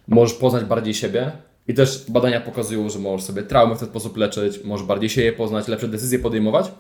[0.08, 1.32] Możesz poznać bardziej siebie.
[1.68, 5.34] I też badania pokazują, że możesz sobie traumy w ten sposób leczyć, możesz bardziej siebie
[5.34, 6.72] poznać, lepsze decyzje podejmować.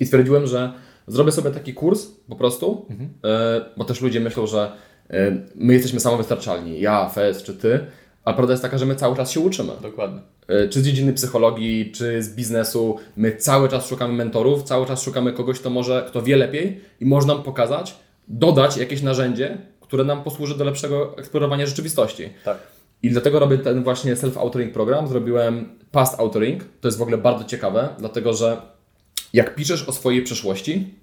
[0.00, 0.72] I stwierdziłem, że
[1.06, 2.86] zrobię sobie taki kurs po prostu,
[3.24, 4.72] e, bo też ludzie myślą, że
[5.54, 7.80] my jesteśmy samowystarczalni, ja, Fez czy ty,
[8.24, 9.72] a prawda jest taka, że my cały czas się uczymy.
[9.82, 10.20] dokładnie.
[10.48, 15.02] E, Czy z dziedziny psychologii, czy z biznesu, my cały czas szukamy mentorów, cały czas
[15.02, 17.96] szukamy kogoś, kto może, kto wie lepiej i może nam pokazać,
[18.28, 22.28] dodać jakieś narzędzie, które nam posłuży do lepszego eksplorowania rzeczywistości.
[22.44, 22.58] Tak.
[23.02, 25.08] I dlatego robię ten właśnie self-authoring program.
[25.08, 26.64] Zrobiłem past authoring.
[26.80, 28.62] To jest w ogóle bardzo ciekawe, dlatego że
[29.32, 30.94] jak piszesz o swojej przeszłości,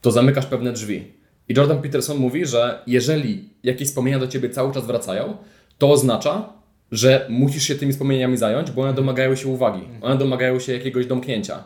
[0.00, 1.12] to zamykasz pewne drzwi.
[1.50, 5.36] I Jordan Peterson mówi, że jeżeli jakieś wspomnienia do ciebie cały czas wracają,
[5.78, 6.52] to oznacza,
[6.92, 11.06] że musisz się tymi wspomnieniami zająć, bo one domagają się uwagi, one domagają się jakiegoś
[11.06, 11.64] domknięcia.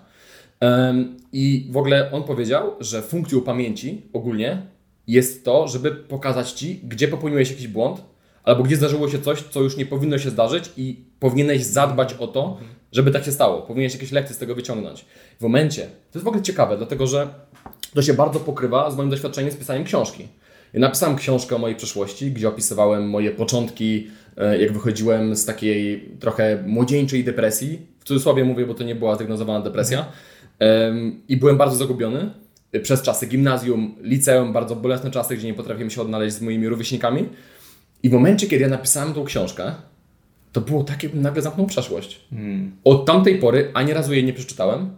[1.33, 4.63] I w ogóle on powiedział, że funkcją pamięci ogólnie
[5.07, 8.05] jest to, żeby pokazać ci, gdzie popełniłeś jakiś błąd,
[8.45, 12.27] albo gdzie zdarzyło się coś, co już nie powinno się zdarzyć i powinieneś zadbać o
[12.27, 12.59] to,
[12.93, 13.63] żeby tak się stało.
[13.63, 15.05] Powinieneś jakieś lekcje z tego wyciągnąć.
[15.39, 17.29] W momencie, to jest w ogóle ciekawe, dlatego że
[17.95, 20.29] to się bardzo pokrywa z moim doświadczeniem z pisaniem książki.
[20.73, 26.09] Ja napisałem książkę o mojej przeszłości, gdzie opisywałem moje początki, e, jak wychodziłem z takiej
[26.21, 27.79] trochę młodzieńczej depresji.
[28.01, 30.07] W cudzysłowie mówię, bo to nie była zdiagnozowana depresja.
[31.29, 32.31] I byłem bardzo zagubiony
[32.83, 37.29] przez czasy gimnazjum, liceum, bardzo bolesne czasy, gdzie nie potrafiłem się odnaleźć z moimi rówieśnikami.
[38.03, 39.75] I w momencie, kiedy ja napisałem tą książkę,
[40.53, 42.21] to było tak, jakbym nagle zamknął przeszłość.
[42.85, 44.91] Od tamtej pory ani razu jej nie przeczytałem.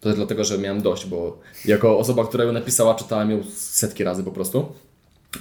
[0.00, 4.04] To jest dlatego, że miałem dość, bo jako osoba, która ją napisała, czytałem ją setki
[4.04, 4.66] razy po prostu.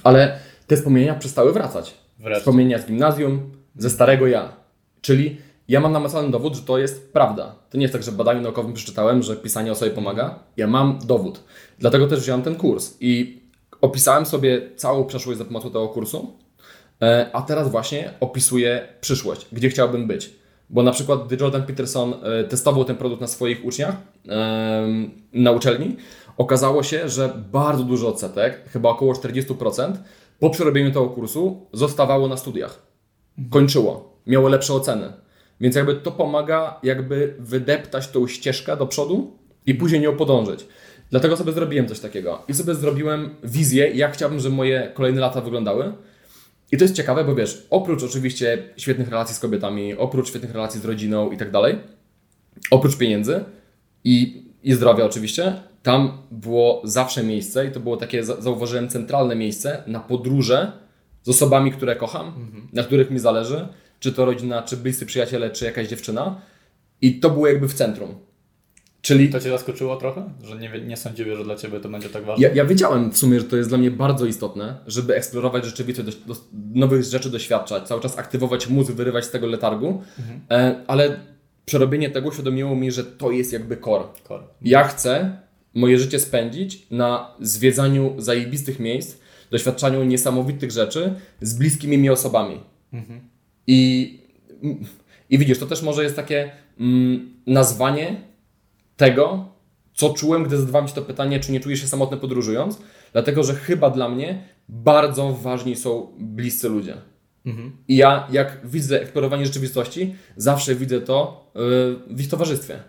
[0.03, 1.93] Ale te wspomnienia przestały wracać.
[2.20, 2.39] Wreszcie.
[2.39, 4.53] Wspomnienia z gimnazjum, ze starego ja.
[5.01, 5.38] Czyli
[5.68, 7.55] ja mam namacalny dowód, że to jest prawda.
[7.70, 10.39] To nie jest tak, że w badaniu naukowym przeczytałem, że pisanie o sobie pomaga.
[10.57, 11.43] Ja mam dowód.
[11.80, 13.41] Dlatego też wziąłem ten kurs i
[13.82, 16.34] opisałem sobie całą przeszłość za pomocą tego kursu.
[17.01, 20.38] E, A teraz właśnie opisuję przyszłość, gdzie chciałbym być.
[20.70, 23.95] Bo na przykład, gdy Jordan Peterson e, testował ten produkt na swoich uczniach
[25.34, 25.95] na uczelni,
[26.38, 29.93] okazało się, że bardzo dużo odsetek, chyba około 40%,
[30.39, 32.82] po przerobieniu tego kursu zostawało na studiach.
[33.49, 35.13] Kończyło, miało lepsze oceny.
[35.61, 40.67] Więc jakby to pomaga jakby wydeptać tą ścieżkę do przodu i później nią podążyć.
[41.11, 42.41] Dlatego sobie zrobiłem coś takiego.
[42.47, 45.93] I sobie zrobiłem wizję, jak chciałbym, żeby moje kolejne lata wyglądały.
[46.72, 50.82] I to jest ciekawe, bo wiesz, oprócz oczywiście świetnych relacji z kobietami, oprócz świetnych relacji
[50.82, 51.76] z rodziną i tak dalej,
[52.72, 53.43] oprócz pieniędzy
[54.03, 55.53] i, i zdrowia oczywiście,
[55.84, 60.72] tam było zawsze miejsce i to było takie, za- zauważyłem, centralne miejsce na podróże
[61.24, 62.34] z osobami, które kocham,
[62.74, 63.67] na których mi zależy,
[63.99, 66.41] czy to rodzina, czy bliscy przyjaciele, czy jakaś dziewczyna.
[67.01, 68.15] I to było jakby w centrum.
[69.02, 70.30] Czyli To Cię zaskoczyło trochę?
[70.43, 72.47] Że nie, nie sądziłeś, że dla Ciebie to będzie tak ważne?
[72.47, 76.18] ja, ja wiedziałem w sumie, że to jest dla mnie bardzo istotne, żeby eksplorować rzeczywistość,
[76.18, 76.39] do, do,
[76.74, 80.02] nowych rzeczy doświadczać, cały czas aktywować mózg, wyrywać z tego letargu,
[80.52, 81.20] e, ale
[81.66, 84.04] przerobienie tego uświadomiło mi, że to jest jakby core.
[84.24, 84.43] Kor.
[84.62, 85.38] Ja chcę
[85.74, 89.18] moje życie spędzić na zwiedzaniu zajebistych miejsc,
[89.52, 92.60] doświadczaniu niesamowitych rzeczy z bliskimi mi osobami.
[93.68, 94.20] I,
[95.30, 98.28] I widzisz, to też może jest takie mm, nazwanie
[99.00, 99.45] tego,
[99.93, 102.80] co czułem, gdy zadawałem Ci to pytanie, czy nie czujesz się samotny podróżując,
[103.14, 106.97] dlatego że chyba dla mnie bardzo ważni są bliscy ludzie.
[107.88, 112.80] I ja, jak widzę eksplorowanie rzeczywistości, zawsze widzę to yy, w ich towarzystwie.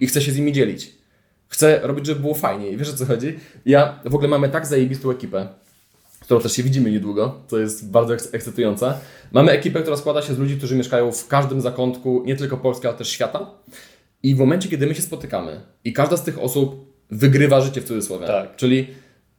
[0.00, 0.92] I chcę się z nimi dzielić.
[1.48, 2.70] Chcę robić, żeby było fajnie.
[2.70, 3.38] I wiesz o co chodzi?
[3.66, 5.48] Ja w ogóle mamy tak zajebistą ekipę,
[6.20, 8.94] z którą też się widzimy niedługo, co jest bardzo eks- ekscytujące.
[9.32, 12.86] Mamy ekipę, która składa się z ludzi, którzy mieszkają w każdym zakątku, nie tylko Polski,
[12.86, 13.50] ale też świata.
[14.26, 17.84] I w momencie, kiedy my się spotykamy i każda z tych osób wygrywa życie w
[17.84, 18.56] cudzysłowie, Tak.
[18.56, 18.86] czyli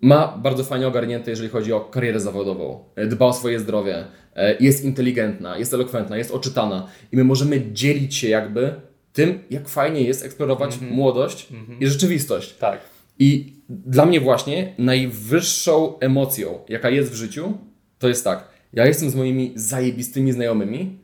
[0.02, 4.58] ma bardzo fajnie ogarnięte, jeżeli chodzi o karierę zawodową, e, dba o swoje zdrowie, e,
[4.60, 8.74] jest inteligentna, jest elokwentna, jest oczytana i my możemy dzielić się jakby
[9.14, 11.48] tym, jak fajnie jest eksplorować młodość
[11.80, 12.54] i rzeczywistość.
[12.54, 12.80] Tak.
[13.20, 17.58] I dla mnie właśnie najwyższą emocją, jaka jest w życiu,
[18.00, 18.48] to jest tak.
[18.74, 20.98] Ja jestem z moimi zajebistymi znajomymi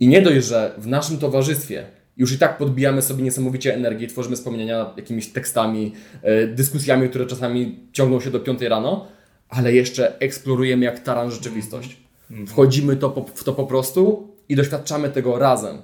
[0.00, 1.84] i nie dość, że w naszym towarzystwie
[2.16, 5.92] już i tak podbijamy sobie niesamowicie energię, tworzymy wspomnienia jakimiś tekstami,
[6.22, 9.06] e, dyskusjami, które czasami ciągną się do 5 rano,
[9.48, 11.96] ale jeszcze eksplorujemy jak taran rzeczywistość.
[12.46, 15.78] Wchodzimy to po, w to po prostu i doświadczamy tego razem.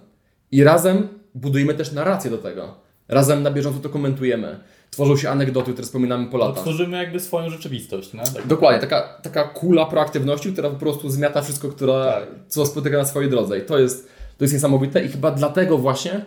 [0.53, 2.74] I razem budujemy też narrację do tego.
[3.09, 4.59] Razem na bieżąco to komentujemy.
[4.91, 6.62] Tworzą się anegdoty, które wspominamy po No, latach.
[6.62, 8.20] tworzymy jakby swoją rzeczywistość, nie?
[8.20, 8.47] Tak.
[8.47, 12.26] Dokładnie, taka, taka kula proaktywności, która po prostu zmiata wszystko, która, Tak.
[12.49, 13.59] co spotyka na swojej drodze.
[13.59, 14.09] I to jest,
[14.41, 16.24] to jest niesamowite i chyba dlatego właśnie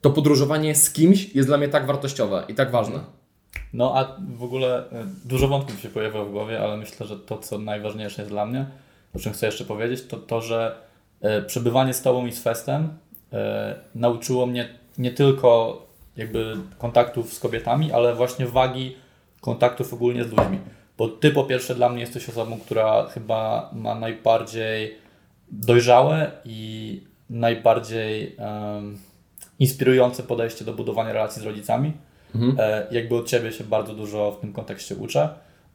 [0.00, 3.00] to podróżowanie z kimś jest dla mnie tak wartościowe i tak ważne.
[3.72, 7.38] No a w ogóle e, dużo wątków się pojawia w głowie, ale myślę, że to,
[7.38, 8.66] co najważniejsze jest dla mnie,
[9.14, 10.76] o czym chcę jeszcze powiedzieć, to to, że
[11.20, 12.88] e, przebywanie z Tobą i z Festem
[13.32, 15.82] e, nauczyło mnie nie tylko
[16.16, 18.96] jakby kontaktów z kobietami, ale właśnie wagi
[19.40, 20.58] kontaktów ogólnie z ludźmi.
[20.98, 24.98] Bo Ty po pierwsze dla mnie jesteś osobą, która chyba ma najbardziej
[25.48, 27.00] dojrzałe i
[27.30, 28.98] najbardziej em,
[29.58, 31.92] inspirujące podejście do budowania relacji z rodzicami.
[32.58, 35.28] E, jakby od Ciebie się bardzo dużo w tym kontekście uczę.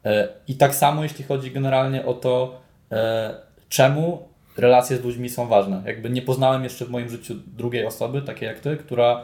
[0.06, 2.60] E, I tak samo jeśli chodzi generalnie o to,
[2.92, 3.36] e,
[3.70, 4.28] czemu
[4.58, 5.82] relacje z ludźmi są ważne.
[5.86, 9.24] Jakby nie poznałem jeszcze w moim życiu drugiej osoby, takiej jak Ty, która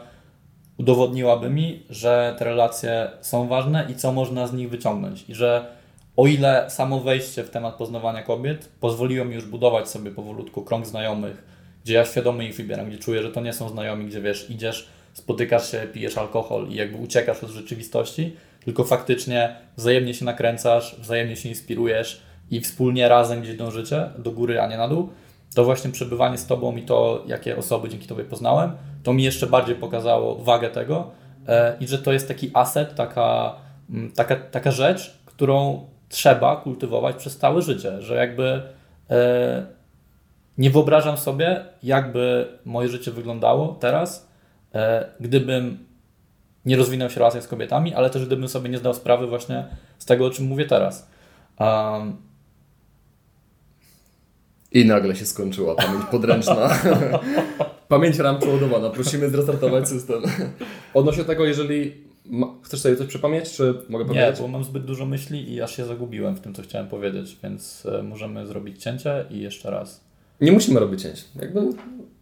[0.78, 5.24] udowodniłaby mi, że te relacje są ważne i co można z nich wyciągnąć.
[5.28, 5.66] I że
[6.16, 10.86] o ile samo wejście w temat poznawania kobiet pozwoliło mi już budować sobie powolutku krąg
[10.86, 11.44] znajomych,
[11.84, 14.88] gdzie ja świadomie ich wybieram, gdzie czuję, że to nie są znajomi, gdzie wiesz, idziesz,
[15.12, 21.36] spotykasz się, pijesz alkohol i jakby uciekasz od rzeczywistości, tylko faktycznie wzajemnie się nakręcasz, wzajemnie
[21.36, 25.08] się inspirujesz i wspólnie razem gdzieś dążycie do góry, a nie na dół,
[25.54, 28.72] to właśnie przebywanie z Tobą i to, jakie osoby dzięki Tobie poznałem,
[29.02, 31.10] to mi jeszcze bardziej pokazało wagę tego
[31.48, 33.54] e, i że to jest taki aset, taka
[33.90, 38.62] mm, taka, taka rzecz, którą trzeba kultywować przez całe życie, że jakby
[39.10, 39.66] e,
[40.58, 44.28] nie wyobrażam sobie, jakby moje życie wyglądało teraz,
[44.74, 45.88] e, gdybym
[46.64, 49.66] nie rozwinął się w relacjach z kobietami, ale też gdybym sobie nie zdał sprawy właśnie
[49.98, 51.10] z tego, o czym mówię teraz.
[51.58, 52.16] Um,
[54.72, 56.70] I nagle się skończyła pamięć podręczna.
[57.88, 58.90] pamięć RAM przeładowana.
[58.90, 60.22] Prosimy zrestartować system.
[60.94, 61.94] Odnośnie tego, jeżeli
[62.24, 62.46] ma...
[62.62, 64.40] chcesz sobie coś przypomnieć, czy mogę nie, powiedzieć?
[64.40, 67.86] bo mam zbyt dużo myśli i aż się zagubiłem w tym, co chciałem powiedzieć, więc
[67.86, 70.07] e, możemy zrobić cięcie i jeszcze raz.
[70.40, 71.24] Nie musimy robić cięć.
[71.40, 71.60] Jakby,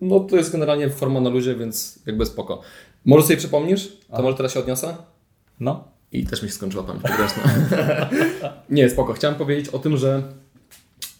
[0.00, 2.60] no to jest generalnie forma na luzie, więc jakby spoko.
[3.04, 3.88] Może sobie przypomnisz?
[3.88, 4.22] To A.
[4.22, 4.96] może teraz się odniosę?
[5.60, 7.04] No, I też mi się skończyła pamięć
[8.70, 9.12] nie, spoko.
[9.12, 10.22] Chciałem powiedzieć o tym, że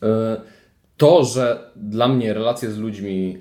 [0.02, 0.40] e,
[0.96, 3.38] to, że dla mnie relacje z ludźmi,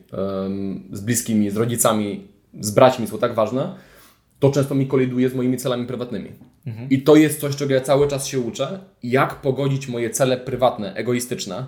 [0.92, 2.28] z bliskimi, z rodzicami,
[2.60, 3.76] z braćmi są tak ważne,
[4.40, 6.32] to często mi koliduje z moimi celami prywatnymi.
[6.90, 10.94] I to jest coś, czego ja cały czas się uczę, jak pogodzić moje cele prywatne,
[10.94, 11.66] egoistyczne,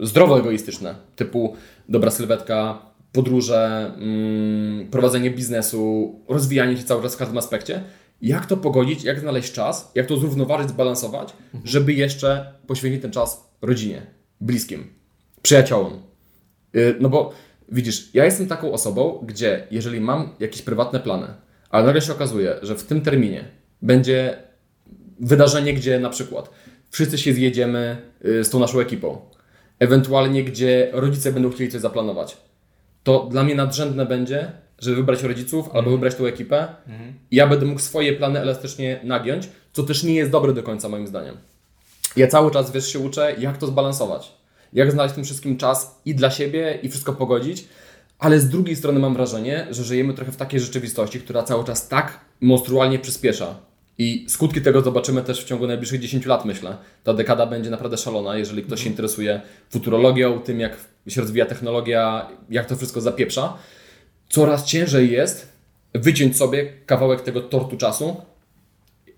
[0.00, 1.56] zdrowo egoistyczne, typu
[1.88, 2.82] dobra sylwetka,
[3.12, 7.82] podróże, mm, prowadzenie biznesu, rozwijanie się cały czas w każdym aspekcie.
[8.22, 11.32] Jak to pogodzić, jak znaleźć czas, jak to zrównoważyć, zbalansować,
[11.64, 14.06] żeby jeszcze poświęcić ten czas rodzinie,
[14.40, 14.86] bliskim,
[15.42, 16.02] przyjaciołom.
[16.72, 17.32] Yy, No bo
[17.72, 21.26] widzisz, ja jestem taką osobą, gdzie jeżeli mam jakieś prywatne plany,
[21.70, 23.44] ale nagle się okazuje, że w tym terminie
[23.82, 24.42] będzie
[25.20, 26.50] wydarzenie, gdzie na przykład
[26.90, 29.20] wszyscy się zjedziemy y, z tą naszą ekipą,
[29.78, 32.36] ewentualnie gdzie rodzice będą chcieli coś zaplanować,
[33.02, 36.68] to dla mnie nadrzędne będzie, żeby wybrać rodziców albo wybrać tą ekipę
[37.30, 40.88] i ja będę mógł swoje plany elastycznie nagiąć, co też nie jest dobre do końca
[40.88, 41.36] moim zdaniem.
[42.16, 44.32] Ja cały czas, wiesz, się uczę, jak to zbalansować.
[44.72, 47.68] Jak znaleźć w tym wszystkim czas i dla siebie, i wszystko pogodzić,
[48.18, 51.88] ale z drugiej strony mam wrażenie, że żyjemy trochę w takiej rzeczywistości, która cały czas
[51.88, 53.54] tak monstrualnie przyspiesza.
[53.98, 56.76] I skutki tego zobaczymy też w ciągu najbliższych 10 lat, myślę.
[57.04, 59.40] Ta dekada będzie naprawdę szalona, jeżeli ktoś się interesuje
[59.70, 60.76] futurologią, tym jak
[61.08, 63.58] się rozwija technologia, jak to wszystko zapieprza.
[64.28, 65.52] Coraz ciężej jest
[65.94, 68.16] wyciąć sobie kawałek tego tortu czasu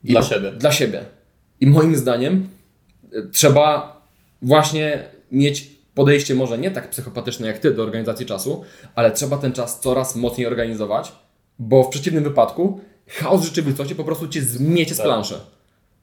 [0.05, 0.53] Dla siebie.
[0.53, 1.05] Dla siebie.
[1.61, 2.49] I moim zdaniem
[3.15, 4.01] y, trzeba
[4.43, 8.65] właśnie mieć podejście może nie tak psychopatyczne jak ty do organizacji czasu,
[8.95, 11.13] ale trzeba ten czas coraz mocniej organizować,
[11.59, 12.81] bo w przeciwnym wypadku
[13.11, 15.07] chaos rzeczywistości po prostu cię zmiecie z Tak.
[15.07, 15.35] planszy.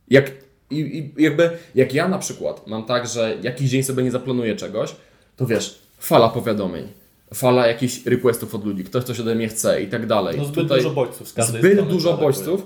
[0.09, 0.31] Jak,
[0.71, 0.79] i,
[1.17, 4.95] i jakby, jak ja na przykład mam tak, że jakiś dzień sobie nie zaplanuję czegoś,
[5.35, 6.87] to wiesz, fala powiadomień,
[7.33, 10.37] fala jakichś requestów od ludzi, ktoś coś ode mnie chce i tak dalej.
[10.37, 12.61] no zbyt Tutaj- dużo bodźców z każdej zbyt strony dużo bodźców.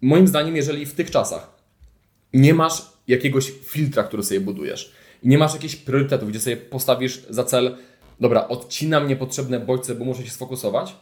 [0.00, 1.50] Moim zdaniem, jeżeli w tych czasach
[2.34, 7.22] nie masz jakiegoś filtra, który sobie budujesz i nie masz jakichś priorytetów, gdzie sobie postawisz
[7.30, 7.76] za cel,
[8.20, 10.94] dobra, odcinam niepotrzebne bodźce, bo muszę się sfokusować,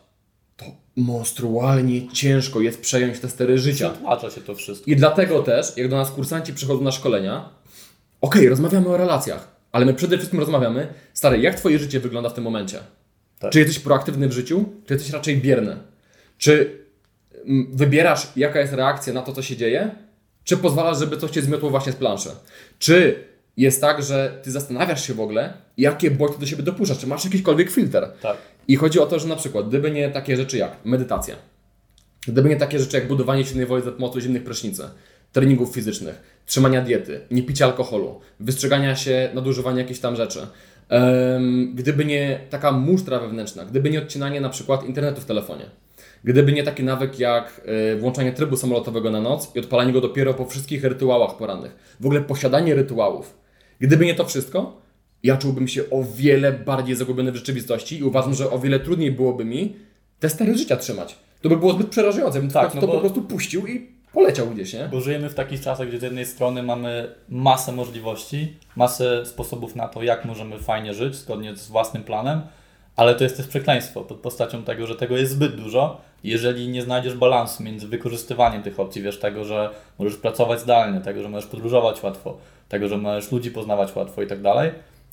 [0.60, 3.90] to monstrualnie ciężko jest przejąć te stery życia.
[3.90, 4.90] Przetłacza się to wszystko.
[4.90, 7.48] I dlatego też, jak do nas kursanci przychodzą na szkolenia,
[8.20, 12.34] okej, rozmawiamy o relacjach, ale my przede wszystkim rozmawiamy, stary, jak twoje życie wygląda w
[12.34, 12.78] tym momencie?
[13.38, 13.52] Tak.
[13.52, 15.76] Czy jesteś proaktywny w życiu, czy jesteś raczej bierny?
[16.38, 16.78] Czy
[17.46, 19.90] mm, wybierasz, jaka jest reakcja na to, co się dzieje,
[20.44, 22.28] czy pozwalasz, żeby coś cię zmiotło właśnie z planszy?
[22.78, 23.24] Czy
[23.56, 27.24] jest tak, że ty zastanawiasz się w ogóle, jakie bodźce do siebie dopuszczasz, czy masz
[27.24, 28.08] jakikolwiek filtr?
[28.22, 28.36] Tak.
[28.68, 31.36] I chodzi o to, że na przykład, gdyby nie takie rzeczy jak medytacja,
[32.26, 34.82] gdyby nie takie rzeczy jak budowanie silnej woli za pomocą zimnych prysznicy,
[35.32, 40.46] treningów fizycznych, trzymania diety, nie picia alkoholu, wystrzegania się nadużywania jakichś tam rzeczy,
[41.74, 45.64] gdyby nie taka musztra wewnętrzna, gdyby nie odcinanie na przykład internetu w telefonie,
[46.24, 47.60] gdyby nie taki nawyk jak
[47.94, 52.06] y, włączanie trybu samolotowego na noc i odpalanie go dopiero po wszystkich rytuałach porannych, w
[52.06, 53.34] ogóle posiadanie rytuałów,
[53.80, 54.80] gdyby nie to wszystko,
[55.22, 59.12] ja czułbym się o wiele bardziej zagubiony w rzeczywistości i uważam, że o wiele trudniej
[59.12, 59.76] byłoby mi
[60.20, 61.16] te stare życia trzymać.
[61.42, 63.86] To by było zbyt przerażające, bym Tak, tak, no to bo- po prostu puścił i
[64.12, 64.88] poleciał gdzieś, nie?
[64.92, 69.88] Bo żyjemy w takich czasach, gdzie z jednej strony mamy masę możliwości, masę sposobów na
[69.88, 72.40] to, jak możemy fajnie żyć zgodnie z własnym planem,
[72.96, 76.00] ale to jest też przekleństwo pod postacią tego, że tego jest zbyt dużo.
[76.24, 81.22] Jeżeli nie znajdziesz balansu między wykorzystywaniem tych opcji, wiesz, tego, że możesz pracować zdalnie, tego,
[81.22, 84.70] że możesz podróżować łatwo, tego, że możesz ludzi poznawać łatwo i tak dalej,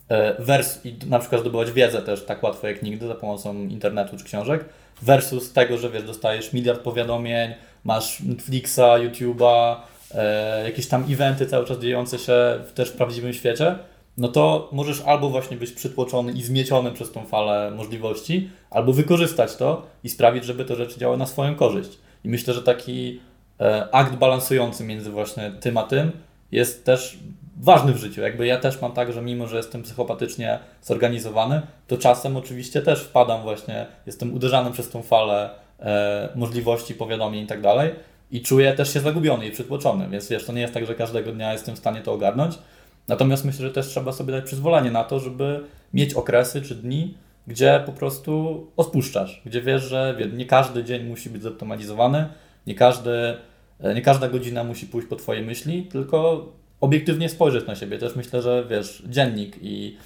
[0.09, 4.17] e, vers i na przykład zdobywać wiedzę też tak łatwo jak nigdy za pomocą internetu
[4.17, 4.65] czy książek,
[5.01, 7.53] versus tego, że wiesz, dostajesz miliard powiadomień,
[7.83, 9.75] masz Netflixa, YouTube'a,
[10.15, 12.33] e, jakieś tam eventy cały czas dziejące się
[12.67, 13.75] w, też w prawdziwym świecie,
[14.17, 19.55] no to możesz albo właśnie być przytłoczony i zmieciony przez tą falę możliwości, albo wykorzystać
[19.55, 21.89] to i sprawić, żeby te rzeczy działały na swoją korzyść.
[22.25, 23.19] I myślę, że taki
[23.59, 26.11] e, akt balansujący między właśnie tym a tym
[26.51, 27.17] jest też
[27.57, 28.21] ważny w życiu.
[28.21, 33.03] Jakby ja też mam tak, że mimo, że jestem psychopatycznie zorganizowany, to czasem oczywiście też
[33.03, 35.49] wpadam właśnie, jestem uderzany przez tą falę
[35.79, 37.91] e, możliwości, powiadomień i tak dalej.
[38.31, 41.31] i czuję też się zagubiony i przytłoczony, więc wiesz, to nie jest tak, że każdego
[41.31, 42.59] dnia jestem w stanie to ogarnąć.
[43.07, 47.17] Natomiast myślę, że też trzeba sobie dać przyzwolenie na to, żeby mieć okresy czy dni,
[47.47, 52.27] gdzie po prostu odpuszczasz, gdzie wiesz, że nie każdy dzień musi być zoptymalizowany,
[52.67, 53.37] nie, każdy,
[53.79, 56.45] e, nie każda godzina musi pójść po Twojej myśli, tylko
[56.81, 57.97] obiektywnie spojrzeć na siebie.
[57.97, 59.97] Też myślę, że wiesz, dziennik i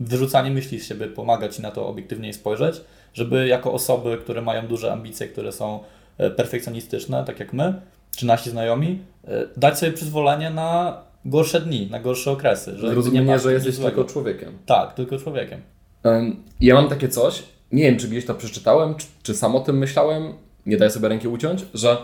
[0.00, 2.80] wyrzucanie myśli z siebie pomaga Ci na to obiektywnie spojrzeć,
[3.14, 5.80] żeby jako osoby, które mają duże ambicje, które są
[6.18, 7.74] e, perfekcjonistyczne, tak jak my,
[8.16, 8.98] czy nasi znajomi,
[9.28, 12.78] e, dać sobie przyzwolenie na gorsze dni, na gorsze okresy.
[12.78, 13.96] Że Zrozumienie, że jesteś złego.
[13.96, 14.58] tylko człowiekiem.
[14.66, 15.60] Tak, tylko człowiekiem.
[16.02, 17.42] Em, Ja mam takie coś,
[17.72, 20.32] nie wiem czy gdzieś to przeczytałem, czy, czy sam o tym myślałem,
[20.66, 21.96] nie daję sobie ręki uciąć, że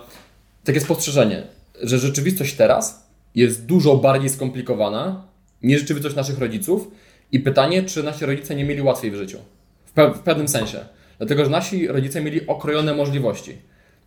[0.64, 1.42] takie spostrzeżenie,
[1.82, 3.01] że rzeczywistość teraz
[3.34, 5.26] jest dużo bardziej skomplikowana
[5.62, 6.90] niż rzeczywistość naszych rodziców
[7.32, 9.38] i pytanie, czy nasi rodzice nie mieli łatwiej w życiu.
[9.86, 10.78] W, pe- w pewnym sensie.
[11.18, 13.56] Dlatego, że nasi rodzice mieli okrojone możliwości.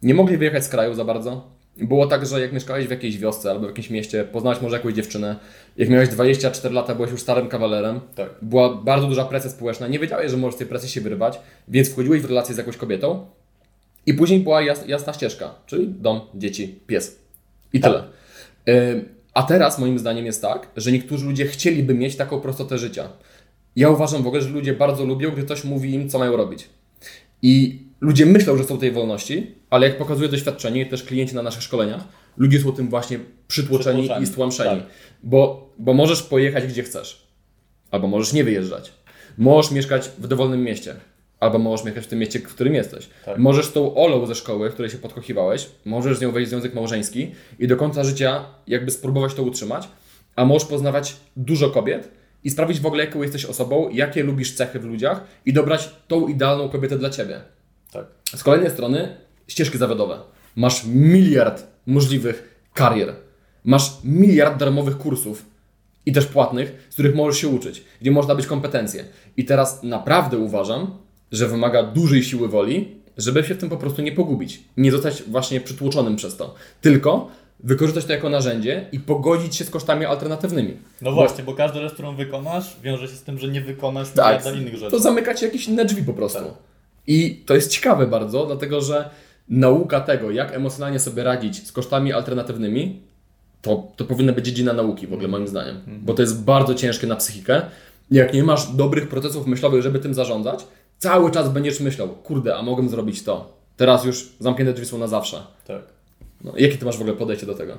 [0.04, 1.56] Nie mogli wyjechać z kraju za bardzo.
[1.78, 4.94] Było tak, że jak mieszkałeś w jakiejś wiosce albo w jakimś mieście, poznałeś może jakąś
[4.94, 5.36] dziewczynę,
[5.78, 8.30] jak miałeś 24 lata, byłeś już starym kawalerem, Tak.
[8.42, 11.90] była bardzo duża presja społeczna, nie wiedziałeś, że możesz z tej presji się wyrwać, więc
[11.90, 13.26] wchodziłeś w relację z jakąś kobietą
[14.06, 17.20] i później była jas, jasna ścieżka, czyli dom, dzieci, pies.
[17.74, 17.92] I Tak.
[17.92, 18.04] tyle.
[19.36, 23.10] A teraz moim zdaniem jest tak, że niektórzy ludzie chcieliby mieć taką prostotę życia.
[23.76, 26.70] Ja uważam w ogóle, że ludzie bardzo lubią, gdy ktoś mówi im, co mają robić.
[27.42, 31.64] I ludzie myślą, że są tej wolności, ale jak pokazuje doświadczenie też klienci na naszych
[31.64, 32.04] szkoleniach,
[32.38, 34.80] ludzie są tym właśnie przytłoczeni, Przytłoczeni, i stłamszeni.
[34.82, 34.90] tak.
[35.24, 37.28] Bo, bo możesz pojechać gdzie chcesz,
[37.92, 38.92] albo możesz nie wyjeżdżać.
[39.38, 40.96] Możesz mieszkać w dowolnym mieście,
[41.46, 43.10] albo możesz mieszkać w tym mieście, w którym jesteś.
[43.26, 43.38] Tak.
[43.38, 46.74] Możesz tą Olą ze szkoły, w której się podkochiwałeś, możesz z nią wejść w związek
[46.74, 49.88] małżeński i do końca życia jakby spróbować to utrzymać,
[50.36, 52.12] a możesz poznawać dużo kobiet
[52.44, 56.28] i sprawdzić w ogóle, jaką jesteś osobą, jakie lubisz cechy w ludziach i dobrać tą
[56.28, 57.42] idealną kobietę dla Ciebie.
[57.92, 58.06] Tak.
[58.36, 59.18] Z kolejnej strony
[59.48, 60.20] ścieżki zawodowe.
[60.56, 63.14] Masz miliard możliwych karier.
[63.64, 65.46] Masz miliard darmowych kursów
[66.06, 69.06] i też płatnych, z których możesz się uczyć, gdzie można być kompetencje.
[69.38, 70.98] I teraz naprawdę uważam,
[71.36, 74.60] że wymaga dużej siły woli, żeby się w tym po prostu nie pogubić.
[74.78, 76.56] Nie zostać właśnie przytłoczonym przez to.
[76.82, 77.28] Tylko
[77.60, 80.74] wykorzystać to jako narzędzie i pogodzić się z kosztami alternatywnymi.
[81.02, 84.44] No właśnie, bo każda rzecz, którą wykonasz, wiąże się z tym, że nie wykonasz Tak,
[84.44, 84.92] tak, innych rzeczy.
[84.92, 86.40] to zamyka ci jakieś inne drzwi po prostu.
[86.40, 86.54] Tak.
[87.08, 89.10] I to jest ciekawe bardzo, dlatego że
[89.50, 93.00] nauka tego, jak emocjonalnie sobie radzić z kosztami alternatywnymi,
[93.62, 97.08] to, to powinna być dziedzina nauki w ogóle moim zdaniem, bo to jest bardzo ciężkie
[97.08, 97.62] na psychikę.
[98.12, 100.68] Jak nie masz dobrych procesów myślowych, żeby tym zarządzać,
[100.98, 103.54] cały czas będziesz myślał, kurde, a mogłem zrobić to.
[103.78, 105.42] Teraz już zamknięte drzwi są na zawsze.
[105.68, 105.82] Tak.
[106.44, 107.74] No, jakie ty masz w ogóle podejście do tego?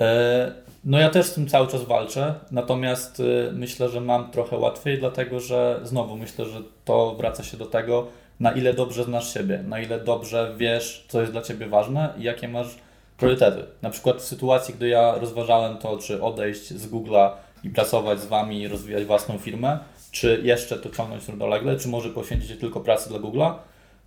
[0.00, 0.52] E,
[0.84, 4.98] No ja też z tym cały czas walczę, natomiast y, myślę, że mam trochę łatwiej,
[4.98, 8.06] dlatego że znowu myślę, że to wraca się do tego,
[8.40, 12.22] na ile dobrze znasz siebie, na ile dobrze wiesz, co jest dla Ciebie ważne i
[12.22, 12.66] jakie masz
[13.18, 13.64] priorytety.
[13.82, 17.30] Na przykład w sytuacji, gdy ja rozważałem to, czy odejść z Google'a
[17.64, 19.78] i pracować z Wami i rozwijać własną firmę,
[20.20, 23.54] czy jeszcze to ciągnąć równolegle, czy może poświęcić się tylko pracy dla Google'a,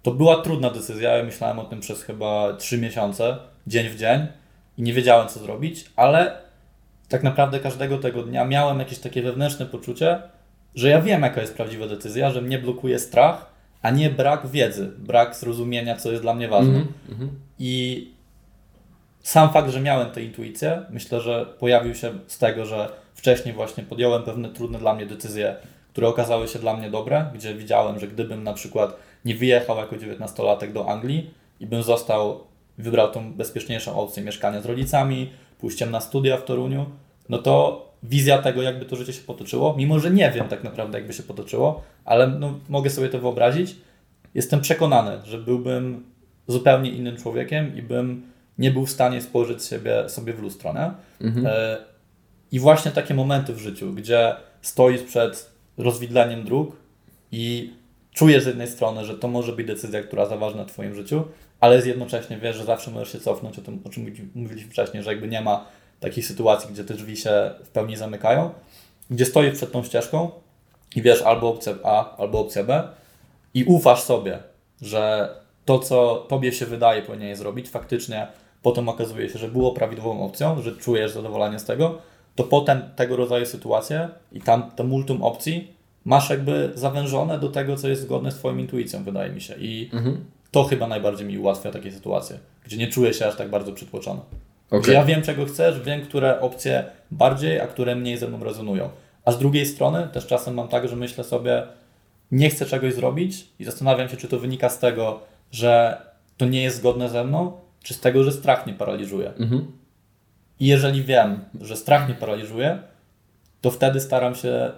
[0.04, 1.18] to była trudna decyzja.
[1.18, 3.38] Ja myślałem o tym przez chyba 3 miesiące,
[3.68, 4.28] dzień w dzień
[4.78, 6.42] i nie wiedziałem, co zrobić, ale
[7.10, 10.22] tak naprawdę każdego tego dnia miałem jakieś takie wewnętrzne poczucie,
[10.76, 13.46] że ja wiem, jaka jest prawdziwa decyzja, że mnie blokuje strach,
[13.82, 16.86] a nie brak wiedzy, brak zrozumienia, co jest dla mnie ważne.
[17.10, 17.30] Mhm.
[17.60, 18.12] I
[19.24, 23.84] sam fakt, że miałem tę intuicję, myślę, że pojawił się z tego, że wcześniej właśnie
[23.84, 25.56] podjąłem pewne trudne dla mnie decyzje,
[25.90, 29.96] które okazały się dla mnie dobre, gdzie widziałem, że gdybym na przykład nie wyjechał jako
[29.96, 31.30] 19-latek do Anglii
[31.60, 32.40] i bym został,
[32.78, 35.30] wybrał tą bezpieczniejszą opcję mieszkania z rodzicami,
[35.60, 36.86] pójściem na studia w Toruniu,
[37.30, 40.98] no to wizja tego, jakby to życie się potoczyło, mimo że nie wiem tak naprawdę,
[40.98, 43.76] jakby się potoczyło, ale no, mogę sobie to wyobrazić,
[44.36, 46.04] jestem przekonany, że byłbym
[46.48, 48.22] zupełnie innym człowiekiem i bym
[48.58, 50.74] nie był w stanie spojrzeć siebie, sobie w lustro.
[50.74, 50.92] Nie?
[51.46, 51.78] E,
[52.52, 55.49] I właśnie takie momenty w życiu, gdzie stoisz przed
[55.80, 56.76] rozwidleniem dróg
[57.32, 57.74] i
[58.14, 61.24] czujesz z jednej strony, że to może być decyzja, która zaważna w Twoim życiu,
[61.60, 65.12] ale jednocześnie wiesz, że zawsze możesz się cofnąć o tym, o czym mówiliśmy wcześniej, że
[65.12, 65.66] jakby nie ma
[66.00, 68.50] takiej sytuacji, gdzie te drzwi się w pełni zamykają,
[69.10, 70.32] gdzie stoisz przed tą ścieżką
[70.96, 72.88] i wiesz albo opcja A, albo opcja B
[73.54, 74.40] i ufasz sobie,
[74.82, 75.30] że
[75.66, 78.28] to, co Tobie się wydaje powinieneś zrobić, faktycznie
[78.62, 82.02] potem okazuje się, że było prawidłową opcją, że czujesz zadowolenie z tego,
[82.40, 85.74] to potem tego rodzaju sytuacje i tam to multum opcji
[86.06, 89.56] masz jakby zawężone do tego, co jest zgodne z Twoją intuicją, wydaje mi się.
[89.60, 89.90] I
[90.52, 94.20] to chyba najbardziej mi ułatwia takie sytuacje, gdzie nie czuję się aż tak bardzo przytłoczony.
[94.68, 94.82] Okej.
[94.82, 98.90] Gdzie ja wiem, czego chcesz, wiem, które opcje bardziej, a które mniej ze mną rezonują.
[99.26, 101.64] A z drugiej strony też czasem mam tak, że myślę sobie,
[102.32, 105.20] nie chcę czegoś zrobić i zastanawiam się, czy to wynika z tego,
[105.52, 106.02] że
[106.38, 107.52] to nie jest zgodne ze mną,
[107.84, 109.34] czy z tego, że strach mnie paraliżuje.
[109.34, 109.72] Mhm.
[110.60, 112.80] I jeżeli wiem, że strach mnie paraliżuje,
[113.62, 114.72] to wtedy staram się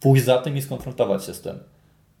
[0.00, 1.58] pójść za tym i skonfrontować się z tym.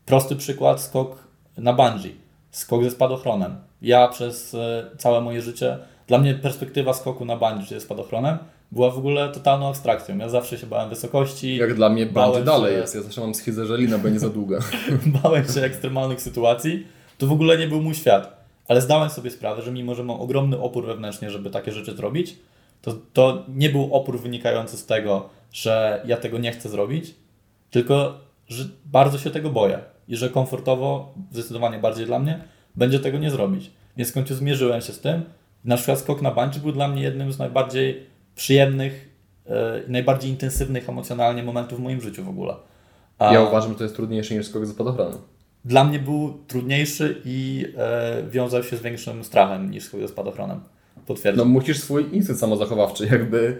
[0.06, 1.18] Prosty przykład, skok
[1.58, 2.14] na bungee,
[2.50, 3.56] skok ze spadochronem.
[3.82, 8.38] Ja przez e, całe moje życie, dla mnie perspektywa skoku na bungee ze spadochronem
[8.72, 10.18] była w ogóle totalną abstrakcją.
[10.18, 12.94] Ja zawsze się bałem wysokości, Jak dla mnie bandy dalej się- jest.
[12.94, 14.58] Ja zawsze mam schizę, że lina będzie za długa.
[15.22, 16.86] bałem się ekstremalnych sytuacji,
[17.18, 18.44] to w ogóle nie był mój świat.
[18.68, 22.36] Ale zdałem sobie sprawę, że mimo, że mam ogromny opór wewnętrznie, żeby takie rzeczy zrobić,
[22.84, 27.14] to, to nie był opór wynikający z tego, że ja tego nie chcę zrobić,
[27.70, 29.78] tylko że bardzo się tego boję
[30.08, 32.44] i że komfortowo, zdecydowanie bardziej dla mnie,
[32.76, 33.70] będzie tego nie zrobić.
[33.96, 35.22] Więc w końcu zmierzyłem się z tym.
[35.64, 39.08] Na przykład skok na bungee był dla mnie jednym z najbardziej przyjemnych
[39.46, 42.54] e, i najbardziej intensywnych emocjonalnie momentów w moim życiu w ogóle.
[43.18, 45.18] A- Ja uważam, że to jest trudniejsze niż skok ze spadochronem.
[45.64, 50.08] dla mnie był trudniejszy i e, wiązał się z większym strachem niż skok ze
[51.04, 51.08] spadochronem.
[51.08, 51.48] No Potwierdzam.
[51.48, 53.58] musisz swój instynkt samozachowawczy jakby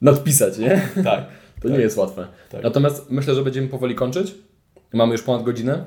[0.00, 0.88] nadpisać, nie?
[1.04, 1.24] tak.
[1.62, 1.76] To Tak.
[1.78, 2.26] nie jest łatwe.
[2.50, 2.62] Tak.
[2.62, 4.34] Natomiast myślę, że będziemy powoli kończyć.
[4.92, 5.84] Mamy już ponad godzinę.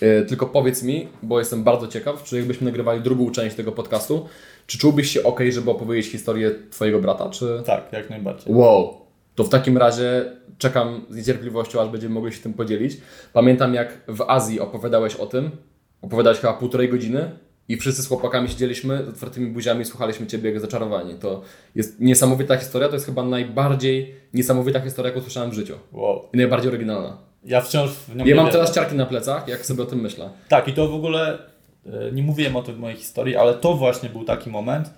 [0.00, 4.26] Yy, Tylko powiedz mi, bo jestem bardzo ciekaw, czy jakbyśmy nagrywali drugą część tego podcastu,
[4.66, 7.62] czy czułbyś się ok, żeby opowiedzieć historię Twojego brata, czy...
[7.66, 8.54] Tak, jak najbardziej.
[8.54, 8.94] Wow,
[9.34, 12.96] to w takim razie czekam z niecierpliwością, aż będziemy mogli się tym podzielić.
[13.32, 15.50] Pamiętam, jak w Azji opowiadałeś o tym,
[16.02, 17.30] opowiadałeś chyba półtorej godziny
[17.68, 21.14] i wszyscy z chłopakami siedzieliśmy z otwartymi buziami i słuchaliśmy Ciebie jak zaczarowani.
[21.14, 21.42] To
[21.74, 25.74] jest niesamowita historia, to jest chyba najbardziej niesamowita historia, jaką słyszałem w życiu.
[25.92, 26.28] Wow.
[26.32, 27.16] I najbardziej oryginalna.
[27.44, 30.30] Ja wciąż w nią Ja mam teraz ciarki na plecach, jak sobie o tym myślę.
[30.48, 31.38] Tak, i to w ogóle
[31.86, 34.90] e, nie mówiłem o tym w mojej historii, ale to właśnie był taki moment,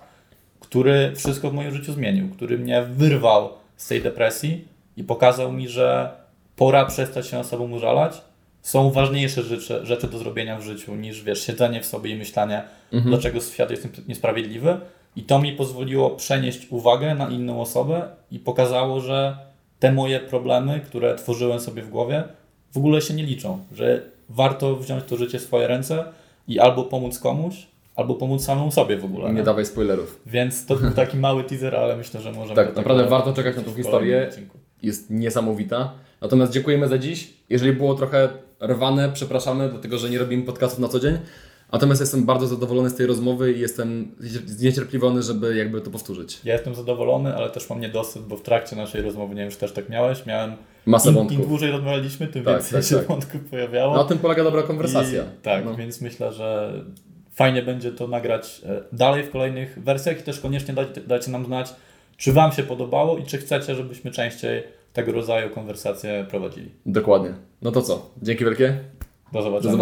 [0.59, 4.67] który wszystko w moim życiu zmienił, który mnie wyrwał z tej depresji
[4.97, 6.11] i pokazał mi, że
[6.55, 8.21] pora przestać się na sobą użalać.
[8.61, 12.63] Są ważniejsze rzeczy, rzeczy do zrobienia w życiu niż wiesz, siedzenie w sobie i myślenie,
[12.91, 14.77] dlaczego świat jest niesprawiedliwy.
[15.15, 19.37] I to mi pozwoliło przenieść uwagę na inną osobę i pokazało, że
[19.79, 22.23] te moje problemy, które tworzyłem sobie w głowie,
[22.73, 23.59] w ogóle się nie liczą.
[23.71, 26.03] Że warto wziąć to życie w swoje ręce
[26.47, 29.29] i albo pomóc komuś, albo pomóc samemu sobie w ogóle.
[29.29, 29.43] Nie nie?
[29.43, 30.21] dawaj spoilerów.
[30.25, 32.55] Więc to był taki mały teaser, ale myślę, że możemy.
[32.55, 34.29] Tak, naprawdę warto czekać na tą historię.
[34.83, 35.93] jest niesamowita.
[36.21, 37.33] Natomiast dziękujemy za dziś.
[37.49, 38.29] Jeżeli było trochę
[38.61, 41.17] rwane, przepraszamy, dlatego że nie robimy podcastów na co dzień.
[41.71, 46.39] Natomiast jestem bardzo zadowolony z tej rozmowy i jestem zniecierpliwiony, żeby jakby to powtórzyć.
[46.43, 49.57] Ja jestem zadowolony, ale też mam niedosyt, bo w trakcie naszej rozmowy, nie wiem, czy
[49.57, 50.53] też tak miałeś, miałem.
[50.85, 51.47] Masę Im, Im wątków.
[51.47, 53.07] dłużej rozmawialiśmy, tym Tak, więcej tak, się tak.
[53.07, 53.95] wątków pojawiało.
[53.97, 55.21] Na tym polega dobra konwersacja.
[55.23, 55.75] I, tak, No.
[55.75, 56.73] więc myślę, że
[57.33, 61.45] fajnie będzie to nagrać e, dalej w kolejnych wersjach i też koniecznie dajcie, dajcie nam
[61.45, 61.73] znać,
[62.17, 66.71] czy Wam się podobało i czy chcecie, żebyśmy częściej tego rodzaju konwersacje prowadzili.
[66.85, 67.33] Dokładnie.
[67.61, 68.09] No to co?
[68.21, 68.77] Dzięki wielkie.
[69.33, 69.71] Do zobaczenia.
[69.71, 69.77] Do